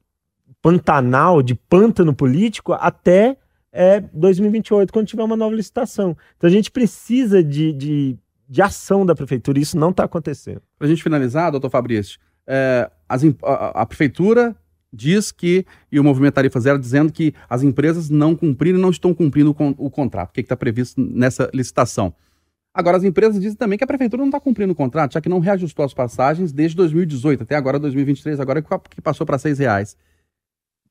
pantanal, 0.61 1.43
de 1.43 1.55
pântano 1.55 2.15
político 2.15 2.73
até 2.73 3.37
é, 3.77 4.01
2028, 4.01 4.91
quando 4.91 5.07
tiver 5.07 5.23
uma 5.23 5.37
nova 5.37 5.55
licitação. 5.55 6.17
Então 6.37 6.49
a 6.49 6.53
gente 6.53 6.71
precisa 6.71 7.45
de, 7.45 7.73
de, 7.73 8.17
de 8.49 8.63
ação 8.63 9.05
da 9.05 9.15
prefeitura 9.15 9.59
e 9.59 9.63
isso 9.63 9.77
não 9.77 9.91
está 9.91 10.05
acontecendo. 10.05 10.63
Para 10.79 10.87
a 10.87 10.91
gente 10.91 11.03
finalizar, 11.03 11.51
doutor 11.51 11.69
Fabrício, 11.69 12.19
é, 12.47 12.91
as, 13.07 13.23
a, 13.43 13.83
a 13.83 13.87
prefeitura 13.87 14.57
diz 14.91 15.31
que, 15.31 15.67
e 15.93 16.01
o 16.01 16.05
Movimento 16.05 16.35
Tarifa 16.35 16.59
Zero 16.59 16.79
dizendo 16.79 17.13
que 17.13 17.35
as 17.51 17.63
empresas 17.63 18.09
não 18.09 18.35
cumpriram, 18.35 18.79
não 18.79 18.89
estão 18.89 19.13
cumprindo 19.13 19.51
o, 19.51 19.87
o 19.87 19.91
contrato, 19.91 20.31
o 20.31 20.33
que 20.33 20.41
está 20.41 20.57
previsto 20.57 20.99
nessa 20.99 21.51
licitação. 21.53 22.15
Agora, 22.73 22.97
as 22.97 23.05
empresas 23.05 23.41
dizem 23.41 23.57
também 23.57 23.77
que 23.77 23.85
a 23.85 23.87
prefeitura 23.87 24.21
não 24.21 24.29
está 24.29 24.41
cumprindo 24.41 24.73
o 24.73 24.77
contrato, 24.77 25.15
já 25.15 25.21
que 25.21 25.29
não 25.29 25.39
reajustou 25.39 25.85
as 25.85 25.93
passagens 25.93 26.51
desde 26.51 26.77
2018 26.77 27.43
até 27.43 27.57
agora 27.57 27.79
2023, 27.79 28.41
agora 28.41 28.63
que 28.63 29.01
passou 29.03 29.27
para 29.27 29.39
seis 29.39 29.59
reais. 29.59 29.97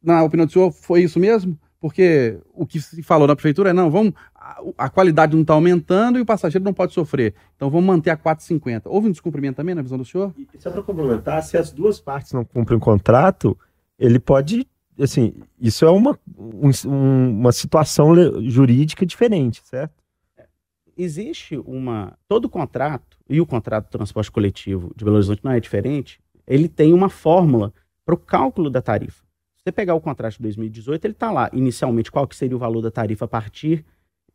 Na 0.03 0.23
opinião 0.23 0.45
do 0.45 0.51
senhor, 0.51 0.71
foi 0.71 1.01
isso 1.01 1.19
mesmo? 1.19 1.57
Porque 1.79 2.39
o 2.53 2.65
que 2.65 2.79
se 2.81 3.03
falou 3.03 3.27
na 3.27 3.35
prefeitura 3.35 3.69
é, 3.69 3.73
não, 3.73 3.91
vamos, 3.91 4.13
a, 4.33 4.61
a 4.77 4.89
qualidade 4.89 5.33
não 5.33 5.41
está 5.41 5.53
aumentando 5.53 6.17
e 6.17 6.21
o 6.21 6.25
passageiro 6.25 6.63
não 6.63 6.73
pode 6.73 6.93
sofrer. 6.93 7.33
Então 7.55 7.69
vamos 7.69 7.85
manter 7.85 8.09
a 8.09 8.17
4,50. 8.17 8.83
Houve 8.85 9.07
um 9.07 9.11
descumprimento 9.11 9.57
também 9.57 9.75
na 9.75 9.81
visão 9.81 9.97
do 9.97 10.05
senhor? 10.05 10.33
E 10.37 10.47
só 10.59 10.71
para 10.71 10.81
complementar, 10.81 11.43
se 11.43 11.57
as 11.57 11.71
duas 11.71 11.99
partes 11.99 12.31
não 12.33 12.45
cumprem 12.45 12.77
o 12.77 12.81
contrato, 12.81 13.57
ele 13.99 14.19
pode, 14.19 14.67
assim, 14.99 15.33
isso 15.59 15.85
é 15.85 15.89
uma, 15.89 16.17
um, 16.37 16.71
uma 17.39 17.51
situação 17.51 18.15
jurídica 18.43 19.05
diferente, 19.05 19.61
certo? 19.65 19.93
Existe 20.97 21.57
uma. 21.57 22.17
Todo 22.25 22.47
contrato, 22.47 23.17
e 23.29 23.41
o 23.41 23.45
contrato 23.45 23.85
de 23.85 23.91
transporte 23.91 24.31
coletivo 24.31 24.93
de 24.95 25.03
Belo 25.03 25.17
Horizonte 25.17 25.43
não 25.43 25.51
é 25.51 25.59
diferente, 25.59 26.21
ele 26.47 26.69
tem 26.69 26.93
uma 26.93 27.09
fórmula 27.09 27.73
para 28.05 28.15
o 28.15 28.17
cálculo 28.17 28.69
da 28.69 28.81
tarifa. 28.81 29.24
Você 29.65 29.71
pegar 29.71 29.95
o 29.95 30.01
contrato 30.01 30.33
de 30.33 30.43
2018, 30.43 31.05
ele 31.05 31.13
está 31.13 31.31
lá, 31.31 31.49
inicialmente, 31.51 32.11
qual 32.11 32.27
que 32.27 32.35
seria 32.35 32.55
o 32.55 32.59
valor 32.59 32.81
da 32.81 32.91
tarifa 32.91 33.25
a 33.25 33.27
partir 33.27 33.83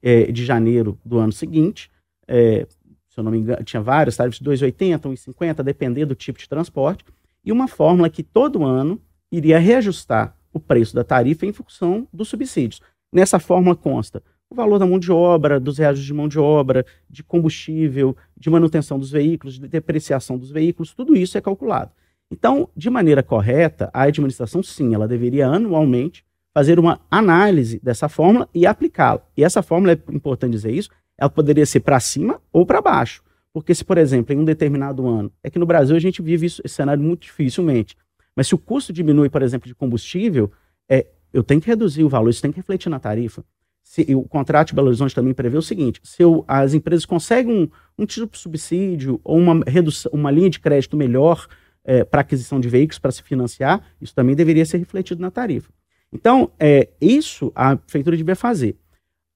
é, 0.03 0.25
de 0.33 0.45
janeiro 0.45 0.99
do 1.05 1.19
ano 1.19 1.31
seguinte. 1.33 1.89
É, 2.27 2.67
se 3.09 3.21
eu 3.21 3.23
não 3.23 3.31
me 3.31 3.39
engano, 3.39 3.63
tinha 3.63 3.81
vários 3.81 4.17
tarifas 4.17 4.41
de 4.41 4.45
2,80, 4.45 5.03
1,50, 5.03 5.63
dependendo 5.63 6.09
do 6.09 6.15
tipo 6.17 6.37
de 6.37 6.49
transporte. 6.49 7.05
E 7.45 7.53
uma 7.53 7.69
fórmula 7.69 8.11
que 8.11 8.25
todo 8.25 8.65
ano 8.65 9.01
iria 9.31 9.61
reajustar 9.61 10.37
o 10.53 10.59
preço 10.59 10.97
da 10.97 11.05
tarifa 11.05 11.47
em 11.47 11.53
função 11.53 12.09
dos 12.13 12.27
subsídios. 12.27 12.81
Nessa 13.13 13.39
fórmula 13.39 13.77
consta 13.77 14.21
o 14.51 14.55
valor 14.57 14.81
da 14.81 14.87
mão 14.87 14.99
de 14.99 15.13
obra, 15.13 15.61
dos 15.61 15.79
reajustes 15.79 16.07
de 16.09 16.13
mão 16.13 16.27
de 16.27 16.41
obra, 16.41 16.85
de 17.09 17.23
combustível, 17.23 18.17
de 18.37 18.51
manutenção 18.51 18.99
dos 18.99 19.13
veículos, 19.13 19.61
de 19.61 19.69
depreciação 19.69 20.37
dos 20.37 20.51
veículos, 20.51 20.93
tudo 20.93 21.15
isso 21.15 21.39
é 21.39 21.41
calculado. 21.41 21.93
Então, 22.31 22.69
de 22.77 22.89
maneira 22.89 23.23
correta, 23.23 23.91
a 23.93 24.03
administração, 24.03 24.63
sim, 24.63 24.95
ela 24.95 25.09
deveria 25.09 25.49
anualmente 25.49 26.25
fazer 26.55 26.79
uma 26.79 27.01
análise 27.11 27.81
dessa 27.83 28.09
fórmula 28.09 28.49
e 28.55 28.67
aplicá-la. 28.67 29.23
E 29.37 29.43
essa 29.43 29.63
fórmula, 29.63 29.93
é 29.93 30.15
importante 30.15 30.53
dizer 30.53 30.73
isso, 30.73 30.91
ela 31.19 31.31
poderia 31.31 31.67
ser 31.67 31.81
para 31.81 31.99
cima 32.01 32.41
ou 32.53 32.65
para 32.65 32.81
baixo. 32.81 33.23
Porque 33.53 33.75
se, 33.75 33.85
por 33.85 33.99
exemplo, 33.99 34.35
em 34.35 34.39
um 34.39 34.45
determinado 34.45 35.07
ano, 35.07 35.33
é 35.43 35.51
que 35.51 35.59
no 35.59 35.67
Brasil 35.67 35.97
a 35.97 36.01
gente 36.01 36.23
vive 36.23 36.47
isso, 36.47 36.63
esse 36.65 36.75
cenário 36.75 37.03
muito 37.03 37.23
dificilmente, 37.23 37.97
mas 38.35 38.47
se 38.47 38.55
o 38.55 38.59
custo 38.59 38.93
diminui, 38.93 39.29
por 39.29 39.43
exemplo, 39.43 39.67
de 39.67 39.75
combustível, 39.75 40.51
é, 40.89 41.07
eu 41.33 41.43
tenho 41.43 41.61
que 41.61 41.67
reduzir 41.67 42.05
o 42.05 42.09
valor, 42.09 42.31
isso 42.31 42.43
tem 42.43 42.53
que 42.53 42.59
refletir 42.59 42.89
na 42.89 43.01
tarifa. 43.01 43.45
Se, 43.83 44.03
o 44.15 44.23
contrato 44.23 44.69
de 44.69 44.75
Belo 44.75 44.87
Horizonte 44.87 45.15
também 45.15 45.35
prevê 45.35 45.59
o 45.59 45.63
seguinte: 45.63 46.01
se 46.05 46.23
eu, 46.23 46.45
as 46.47 46.75
empresas 46.75 47.05
conseguem 47.05 47.53
um, 47.99 48.03
um 48.03 48.07
tipo 48.07 48.33
de 48.33 48.39
subsídio 48.39 49.21
ou 49.25 49.37
uma, 49.37 49.65
redução, 49.67 50.13
uma 50.15 50.31
linha 50.31 50.49
de 50.49 50.61
crédito 50.61 50.97
melhor 50.97 51.49
é, 51.85 52.05
para 52.05 52.21
aquisição 52.21 52.61
de 52.61 52.69
veículos 52.69 52.99
para 52.99 53.11
se 53.11 53.23
financiar, 53.23 53.83
isso 54.01 54.15
também 54.15 54.35
deveria 54.35 54.65
ser 54.65 54.79
refletido 54.79 55.21
na 55.21 55.31
tarifa. 55.31 55.73
Então, 56.13 56.51
é, 56.59 56.89
isso 57.01 57.53
a 57.55 57.77
prefeitura 57.77 58.17
devia 58.17 58.37
fazer. 58.37 58.77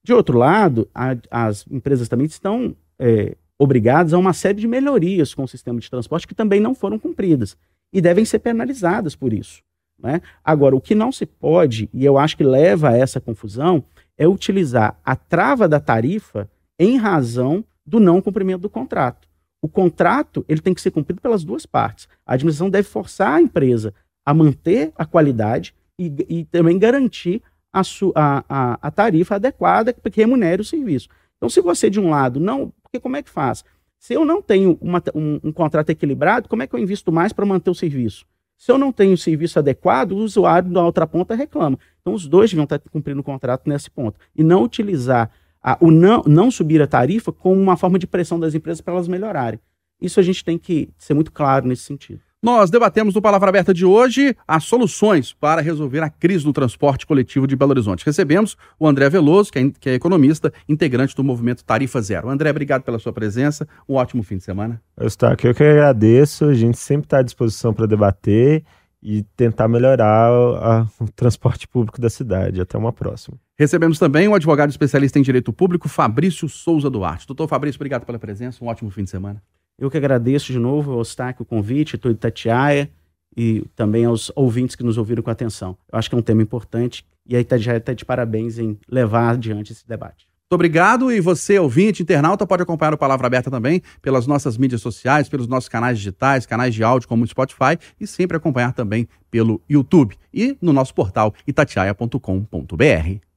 De 0.03 0.13
outro 0.13 0.39
lado, 0.39 0.89
a, 0.95 1.17
as 1.31 1.65
empresas 1.71 2.09
também 2.09 2.27
estão 2.27 2.77
é, 2.99 3.37
obrigadas 3.59 4.13
a 4.13 4.19
uma 4.19 4.33
série 4.33 4.61
de 4.61 4.67
melhorias 4.67 5.33
com 5.35 5.45
o 5.45 5.49
sistema 5.49 5.81
de 5.81 5.89
transporte 5.89 6.27
que 6.27 6.35
também 6.35 6.61
não 6.61 6.75
foram 6.75 6.99
cumpridas 6.99 7.57
e 7.93 8.01
devem 8.01 8.25
ser 8.25 8.41
penalizadas 8.41 9.15
por 9.15 9.33
isso. 9.33 9.63
Né? 9.99 10.21
Agora, 10.45 10.75
o 10.75 10.81
que 10.81 10.95
não 10.95 11.13
se 11.13 11.25
pode, 11.25 11.89
e 11.93 12.05
eu 12.05 12.19
acho 12.19 12.37
que 12.37 12.45
leva 12.45 12.91
a 12.91 12.97
essa 12.97 13.21
confusão, 13.21 13.85
é 14.19 14.27
utilizar 14.27 14.99
a 15.05 15.17
trava 15.17 15.69
da 15.69 15.81
tarifa 15.81 16.51
em 16.79 16.97
razão 16.97 17.65
do 17.87 18.01
não 18.01 18.21
cumprimento 18.21 18.63
do 18.63 18.71
contrato. 18.71 19.29
O 19.65 19.69
contrato 19.69 20.45
ele 20.47 20.61
tem 20.61 20.75
que 20.75 20.81
ser 20.83 20.91
cumprido 20.91 21.23
pelas 21.23 21.43
duas 21.43 21.65
partes. 21.65 22.07
A 22.27 22.35
administração 22.35 22.69
deve 22.69 22.87
forçar 22.87 23.33
a 23.33 23.41
empresa 23.41 23.95
a 24.23 24.35
manter 24.35 24.93
a 24.95 25.07
qualidade 25.07 25.75
e, 25.99 26.13
e 26.29 26.45
também 26.45 26.79
garantir 26.79 27.43
a, 27.73 27.81
a, 27.81 28.45
a, 28.47 28.79
a, 28.83 28.91
tarifa 28.91 29.37
adequada 29.37 29.91
que 29.95 30.21
remunere 30.21 30.61
o 30.61 30.65
serviço. 30.67 31.09
Então, 31.39 31.49
se 31.49 31.63
você, 31.63 31.89
de 31.89 31.99
um 31.99 32.11
lado, 32.11 32.39
não. 32.39 32.75
Porque 32.83 33.01
como 33.01 33.17
é 33.17 33.23
que 33.23 33.31
faz? 33.31 33.65
Se 33.99 34.13
eu 34.13 34.23
não 34.23 34.43
tenho 34.43 34.77
uma, 34.83 35.03
um, 35.15 35.41
um 35.43 35.51
contrato 35.51 35.89
equilibrado, 35.89 36.47
como 36.47 36.63
é 36.63 36.67
que 36.67 36.75
eu 36.75 36.79
invisto 36.79 37.11
mais 37.11 37.33
para 37.33 37.47
manter 37.47 37.71
o 37.71 37.75
serviço? 37.75 38.27
Se 38.59 38.71
eu 38.71 38.77
não 38.77 38.93
tenho 38.93 39.15
o 39.15 39.19
serviço 39.19 39.59
adequado, 39.59 40.13
o 40.13 40.19
usuário 40.19 40.71
da 40.71 40.85
outra 40.85 41.07
ponta 41.07 41.35
reclama. 41.35 41.79
Então, 42.03 42.13
os 42.13 42.27
dois 42.29 42.51
deviam 42.51 42.65
estar 42.65 42.79
cumprindo 42.91 43.23
o 43.23 43.25
contrato 43.25 43.67
nesse 43.67 43.91
ponto. 43.91 44.21
E 44.37 44.45
não 44.45 44.63
utilizar 44.63 45.31
a, 45.65 45.79
o 45.81 45.91
não, 45.91 46.23
não 46.27 46.51
subir 46.51 46.83
a 46.83 46.87
tarifa 46.87 47.33
como 47.33 47.59
uma 47.59 47.77
forma 47.77 47.99
de 47.99 48.07
pressão 48.07 48.39
das 48.39 48.55
empresas 48.55 48.83
para 48.83 48.93
elas 48.93 49.09
melhorarem. 49.09 49.59
Isso 50.01 50.21
a 50.21 50.23
gente 50.23 50.45
tem 50.45 50.59
que 50.59 50.91
ser 50.99 51.15
muito 51.15 51.33
claro 51.33 51.67
nesse 51.67 51.83
sentido. 51.83 52.21
Nós 52.43 52.69
debatemos 52.69 53.15
no 53.15 53.23
Palavra 53.23 53.49
Aberta 53.49 53.73
de 53.73 53.87
hoje 53.87 54.37
as 54.47 54.65
soluções 54.65 55.33
para 55.33 55.63
resolver 55.63 56.01
a 56.01 56.11
crise 56.11 56.45
no 56.45 56.53
transporte 56.53 57.07
coletivo 57.07 57.47
de 57.47 57.57
Belo 57.57 57.71
Horizonte. 57.71 58.05
Recebemos 58.05 58.55
o 58.79 58.87
André 58.87 59.09
Veloso, 59.09 59.51
que 59.51 59.59
é, 59.59 59.71
que 59.81 59.89
é 59.89 59.95
economista, 59.95 60.53
integrante 60.69 61.17
do 61.17 61.25
movimento 61.25 61.65
Tarifa 61.65 62.03
Zero. 62.03 62.29
André, 62.29 62.51
obrigado 62.51 62.83
pela 62.83 62.99
sua 62.99 63.15
presença. 63.15 63.67
Um 63.89 63.95
ótimo 63.95 64.23
fim 64.23 64.37
de 64.37 64.45
semana. 64.45 64.79
Eustáquio, 65.01 65.49
eu 65.49 65.55
que 65.55 65.65
agradeço. 65.65 66.45
A 66.45 66.55
gente 66.55 66.77
sempre 66.77 67.07
está 67.07 67.21
à 67.21 67.23
disposição 67.23 67.73
para 67.73 67.87
debater 67.87 68.63
e 69.05 69.23
tentar 69.37 69.69
melhorar 69.69 70.31
a, 70.31 70.89
o 70.99 71.09
transporte 71.15 71.69
público 71.69 72.01
da 72.01 72.09
cidade. 72.09 72.61
Até 72.61 72.79
uma 72.79 72.93
próxima. 72.93 73.37
Recebemos 73.59 73.99
também 73.99 74.27
o 74.27 74.35
advogado 74.35 74.71
especialista 74.71 75.19
em 75.19 75.23
direito 75.23 75.53
público, 75.53 75.89
Fabrício 75.89 76.49
Souza 76.49 76.89
Duarte. 76.89 77.27
Doutor 77.27 77.47
Fabrício, 77.47 77.77
obrigado 77.77 78.07
pela 78.07 78.19
presença. 78.19 78.65
Um 78.65 78.69
ótimo 78.69 78.91
fim 78.91 79.05
de 79.05 79.11
semana. 79.11 79.43
Eu 79.79 79.91
que 79.91 79.99
agradeço 79.99 80.51
de 80.51 80.59
novo 80.59 80.93
ao 80.93 81.03
Stack 81.03 81.43
o 81.43 81.45
convite, 81.45 81.97
estou 81.97 82.13
de 82.13 82.19
Tatiaia 82.19 82.91
e 83.37 83.65
também 83.77 84.05
aos 84.05 84.33
ouvintes 84.35 84.75
que 84.75 84.85
nos 84.85 84.97
ouviram 84.97 85.23
com 85.23 85.31
atenção. 85.31 85.77
Eu 85.93 85.99
acho 85.99 86.09
que 86.09 86.15
é 86.15 86.19
um 86.19 86.23
tema 86.23 86.43
importante 86.43 87.05
e 87.27 87.37
a 87.37 87.41
Itatiaia 87.41 87.79
está 87.79 87.93
de 87.93 88.05
parabéns 88.05 88.59
em 88.59 88.79
levar 88.89 89.31
adiante 89.31 89.73
esse 89.73 89.87
debate. 89.87 90.27
Muito 90.45 90.57
obrigado 90.57 91.11
e 91.11 91.23
você, 91.23 91.59
ouvinte, 91.59 92.03
internauta, 92.03 92.47
pode 92.47 92.63
acompanhar 92.63 92.93
o 92.93 92.99
Palavra 92.99 93.27
Aberta 93.27 93.51
também 93.51 93.81
pelas 94.03 94.27
nossas 94.27 94.59
mídias 94.59 94.83
sociais, 94.83 95.27
pelos 95.27 95.49
nossos 95.49 95.71
canais 95.71 95.97
digitais, 95.97 96.45
canais 96.45 96.75
de 96.75 96.85
áudio 96.85 97.09
como 97.09 97.25
o 97.25 97.27
Spotify 97.27 97.79
e 97.99 98.07
sempre 98.07 98.37
acompanhar 98.37 98.75
também 98.75 99.09
pelo 99.31 99.63
YouTube 99.69 100.15
e 100.33 100.55
no 100.61 100.73
nosso 100.73 100.95
portal 100.95 101.33
itatiaia.com.br. 101.47 103.34